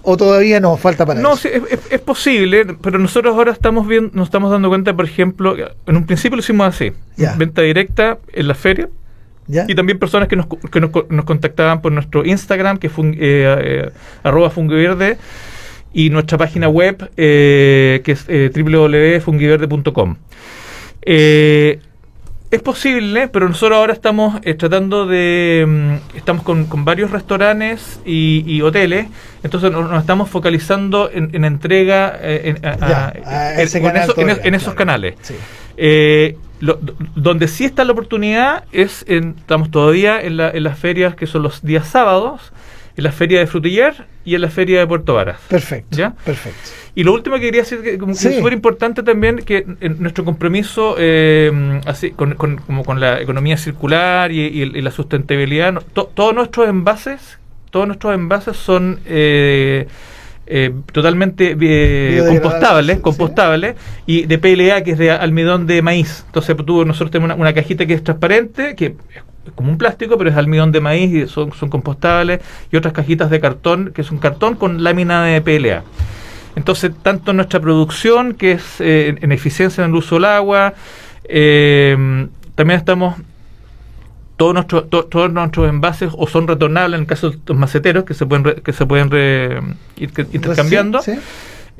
¿O 0.00 0.16
todavía 0.16 0.58
no? 0.58 0.78
Falta 0.78 1.04
para 1.04 1.20
No, 1.20 1.34
eso. 1.34 1.42
sí, 1.42 1.48
es, 1.70 1.78
es- 1.90 2.00
posible, 2.00 2.64
pero 2.80 2.98
nosotros 2.98 3.34
ahora 3.36 3.52
estamos 3.52 3.86
viendo, 3.86 4.10
nos 4.14 4.28
estamos 4.28 4.50
dando 4.50 4.70
cuenta, 4.70 4.96
por 4.96 5.04
ejemplo, 5.04 5.54
en 5.54 5.96
un 5.96 6.06
principio 6.06 6.36
lo 6.36 6.40
hicimos 6.40 6.66
así, 6.66 6.92
venta 7.36 7.60
directa 7.60 8.16
en 8.32 8.48
la 8.48 8.54
feria, 8.54 8.88
¿Ya? 9.50 9.64
Y 9.68 9.74
también 9.74 9.98
personas 9.98 10.28
que 10.28 10.36
nos, 10.36 10.46
que 10.70 10.80
nos, 10.80 10.90
nos 11.08 11.24
contactaban 11.24 11.82
por 11.82 11.92
nuestro 11.92 12.24
Instagram, 12.24 12.78
que 12.78 12.86
es 12.86 12.92
fun- 12.92 13.16
eh, 13.18 13.56
eh, 13.60 13.90
arroba 14.22 14.50
fungiverde, 14.50 15.18
y 15.92 16.08
nuestra 16.10 16.38
página 16.38 16.68
web, 16.68 17.10
eh, 17.16 18.00
que 18.04 18.12
es 18.12 18.24
eh, 18.28 18.50
www.fungiverde.com. 18.54 20.16
Es 22.52 22.62
posible, 22.62 23.28
pero 23.28 23.48
nosotros 23.48 23.78
ahora 23.78 23.92
estamos 23.92 24.40
eh, 24.42 24.54
tratando 24.54 25.06
de... 25.06 25.64
mm, 25.68 26.16
estamos 26.16 26.42
con, 26.42 26.64
con 26.64 26.84
varios 26.84 27.12
restaurantes 27.12 28.00
y, 28.04 28.42
y 28.44 28.60
hoteles, 28.62 29.06
entonces 29.44 29.70
nos, 29.70 29.88
nos 29.88 30.00
estamos 30.00 30.28
focalizando 30.28 31.08
en, 31.12 31.30
en 31.32 31.44
entrega 31.44 32.18
eh, 32.20 32.54
en, 32.56 32.66
a- 32.66 32.76
Ya, 32.76 33.12
a- 33.24 33.30
a 33.30 33.54
en- 33.54 33.60
ese 33.60 33.78
en 33.78 33.84
canal 33.84 34.02
eso- 34.02 34.10
en- 34.20 34.26
todavía, 34.26 34.42
en 34.48 34.54
esos 34.54 34.64
claro. 34.74 34.76
canales. 34.78 35.14
Sí. 35.22 35.34
Eh, 35.76 36.36
lo- 36.60 36.78
donde 37.14 37.48
sí 37.48 37.64
está 37.64 37.84
la 37.84 37.92
oportunidad 37.92 38.64
es, 38.72 39.04
en, 39.08 39.34
estamos 39.38 39.70
todavía 39.70 40.20
en, 40.20 40.36
la- 40.36 40.50
en 40.50 40.62
las 40.62 40.78
ferias 40.78 41.14
que 41.14 41.26
son 41.26 41.42
los 41.42 41.62
días 41.62 41.88
sábados 41.88 42.52
en 42.96 43.04
la 43.04 43.12
feria 43.12 43.38
de 43.40 43.46
Frutillar 43.46 44.06
y 44.24 44.34
en 44.34 44.42
la 44.42 44.50
feria 44.50 44.80
de 44.80 44.86
Puerto 44.86 45.14
Varas. 45.14 45.38
Perfecto. 45.48 45.96
¿Ya? 45.96 46.12
Perfecto. 46.24 46.58
Y 46.94 47.04
lo 47.04 47.12
último 47.14 47.36
que 47.36 47.42
quería 47.42 47.62
decir 47.62 47.82
que 47.82 47.96
como 47.98 48.12
que 48.12 48.18
es 48.18 48.36
súper 48.38 48.52
importante 48.52 49.02
también 49.02 49.36
que 49.38 49.64
en 49.80 50.02
nuestro 50.02 50.24
compromiso 50.24 50.96
eh, 50.98 51.80
así 51.86 52.10
con, 52.10 52.34
con- 52.34 52.56
como 52.58 52.84
con 52.84 52.98
la 53.00 53.20
economía 53.22 53.56
circular 53.56 54.32
y, 54.32 54.40
y 54.40 54.62
y 54.62 54.82
la 54.82 54.90
sustentabilidad, 54.90 55.72
no- 55.72 55.80
to- 55.82 56.10
todos 56.12 56.34
nuestros 56.34 56.68
envases, 56.68 57.38
todos 57.70 57.86
nuestros 57.86 58.12
envases 58.12 58.56
son 58.56 58.98
eh, 59.06 59.86
eh, 60.52 60.72
totalmente 60.92 61.56
eh, 61.60 62.24
compostables, 62.28 62.96
sí. 62.96 63.02
compostables 63.02 63.76
y 64.04 64.26
de 64.26 64.36
PLA 64.38 64.82
que 64.82 64.90
es 64.90 64.98
de 64.98 65.12
almidón 65.12 65.68
de 65.68 65.80
maíz. 65.80 66.24
Entonces 66.26 66.56
tú, 66.66 66.84
nosotros 66.84 67.12
tenemos 67.12 67.32
una, 67.32 67.40
una 67.40 67.54
cajita 67.54 67.86
que 67.86 67.94
es 67.94 68.02
transparente, 68.02 68.74
que 68.74 68.96
es 69.46 69.52
como 69.54 69.70
un 69.70 69.78
plástico, 69.78 70.18
pero 70.18 70.28
es 70.28 70.36
almidón 70.36 70.72
de 70.72 70.80
maíz 70.80 71.14
y 71.14 71.28
son, 71.28 71.52
son 71.52 71.68
compostables, 71.68 72.40
y 72.72 72.76
otras 72.76 72.92
cajitas 72.92 73.30
de 73.30 73.38
cartón, 73.38 73.92
que 73.94 74.00
es 74.00 74.10
un 74.10 74.18
cartón 74.18 74.56
con 74.56 74.82
lámina 74.82 75.24
de 75.24 75.40
PLA. 75.40 75.84
Entonces, 76.56 76.90
tanto 77.00 77.32
nuestra 77.32 77.60
producción, 77.60 78.34
que 78.34 78.52
es 78.52 78.80
eh, 78.80 79.14
en 79.20 79.32
eficiencia 79.32 79.84
en 79.84 79.90
el 79.90 79.96
uso 79.96 80.16
del 80.16 80.24
agua, 80.24 80.74
eh, 81.24 82.26
también 82.56 82.78
estamos, 82.78 83.16
todos 84.40 84.54
nuestros, 84.54 84.88
to- 84.88 85.04
todos 85.04 85.30
nuestros 85.30 85.68
envases 85.68 86.10
o 86.16 86.26
son 86.26 86.48
retornables 86.48 86.96
en 86.96 87.02
el 87.02 87.06
caso 87.06 87.28
de 87.30 87.38
los 87.44 87.58
maceteros, 87.58 88.04
que 88.04 88.14
se 88.14 88.24
pueden, 88.24 88.42
re- 88.44 88.62
que 88.62 88.72
se 88.72 88.86
pueden 88.86 89.10
re- 89.10 89.60
ir 89.98 90.10
que- 90.14 90.26
intercambiando, 90.32 91.02
Sí, 91.02 91.12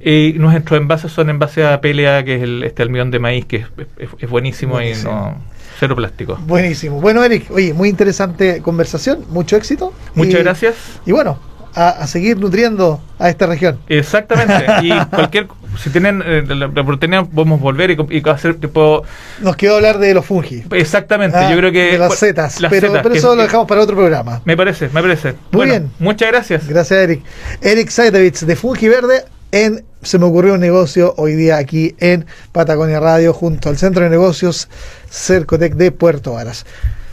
sí. 0.02 0.10
y 0.10 0.38
nuestros 0.38 0.78
envases 0.78 1.10
son 1.10 1.30
envases 1.30 1.64
a 1.64 1.80
PLA, 1.80 2.22
que 2.22 2.36
es 2.36 2.42
el, 2.42 2.62
este 2.62 2.82
almidón 2.82 3.10
de 3.10 3.18
maíz, 3.18 3.46
que 3.46 3.56
es, 3.56 3.66
es- 3.96 4.10
es 4.18 4.28
buenísimo, 4.28 4.74
Buenísimo. 4.74 5.10
y 5.10 5.14
no, 5.14 5.38
cero 5.78 5.96
plástico. 5.96 6.36
Buenísimo. 6.46 7.00
Bueno, 7.00 7.24
Eric, 7.24 7.50
oye, 7.50 7.72
muy 7.72 7.88
interesante 7.88 8.60
conversación, 8.60 9.24
mucho 9.30 9.56
éxito. 9.56 9.94
Muchas 10.14 10.40
Y- 10.40 10.42
gracias. 10.42 10.74
Y 11.06 11.12
bueno, 11.12 11.38
a, 11.74 11.88
a 11.88 12.06
seguir 12.08 12.38
nutriendo 12.38 13.00
a 13.18 13.30
esta 13.30 13.46
región. 13.46 13.78
Exactamente. 13.88 14.66
Y 14.82 14.90
cualquier, 15.14 15.48
si 15.82 15.90
tienen 15.90 16.22
eh, 16.24 16.42
la, 16.46 16.54
la 16.68 16.80
oportunidad, 16.82 17.24
podemos 17.26 17.60
volver 17.60 17.90
y, 17.90 17.96
y 18.10 18.28
hacer 18.28 18.54
tipo. 18.60 19.02
Nos 19.40 19.56
quedó 19.56 19.76
hablar 19.76 19.98
de 19.98 20.14
los 20.14 20.24
fungi. 20.26 20.62
Exactamente. 20.72 21.36
Ah, 21.36 21.50
yo 21.50 21.56
creo 21.56 21.72
que. 21.72 21.92
De 21.92 21.98
las 21.98 22.14
setas. 22.16 22.60
las 22.60 22.70
pero 22.70 22.88
setas, 22.88 23.02
pero 23.02 23.12
que- 23.12 23.18
eso 23.18 23.34
lo 23.34 23.42
dejamos 23.42 23.66
para 23.66 23.80
otro 23.80 23.96
programa. 23.96 24.42
Me 24.44 24.56
parece, 24.56 24.88
me 24.92 25.00
parece. 25.02 25.32
Muy 25.32 25.38
Bueno, 25.52 25.72
bien. 25.72 25.90
Muchas 25.98 26.28
gracias. 26.28 26.68
Gracias, 26.68 26.98
Eric. 27.00 27.22
Eric 27.62 27.88
Saitevich 27.90 28.40
de 28.40 28.56
Fungi 28.56 28.88
Verde 28.88 29.24
en 29.52 29.84
Se 30.02 30.18
me 30.18 30.24
ocurrió 30.26 30.54
un 30.54 30.60
negocio 30.60 31.12
hoy 31.18 31.34
día 31.34 31.56
aquí 31.58 31.94
en 31.98 32.24
Patagonia 32.52 33.00
Radio 33.00 33.32
junto 33.34 33.68
al 33.68 33.76
Centro 33.76 34.04
de 34.04 34.10
Negocios 34.10 34.68
Cercotec 35.10 35.74
de 35.74 35.92
Puerto 35.92 36.32
Varas. 36.34 36.64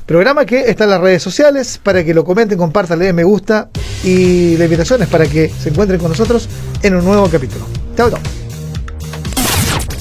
Programa 0.06 0.46
que 0.46 0.70
está 0.70 0.86
en 0.86 0.92
las 0.92 1.02
redes 1.02 1.22
sociales 1.22 1.82
para 1.84 2.02
que 2.06 2.14
lo 2.14 2.24
comenten, 2.24 2.58
compartan, 2.58 3.00
le 3.00 3.06
den 3.08 3.16
me 3.18 3.26
gusta 3.26 3.70
y 4.06 4.56
la 4.56 4.64
invitación 4.64 5.02
es 5.02 5.10
para 5.10 5.26
que 5.26 5.50
se 5.50 5.68
encuentren 5.68 6.00
con 6.00 6.10
nosotros 6.12 6.48
en 6.82 6.96
un 6.96 7.04
nuevo 7.04 7.28
capítulo. 7.30 7.66
Chao, 7.98 8.10
chao. 8.10 8.47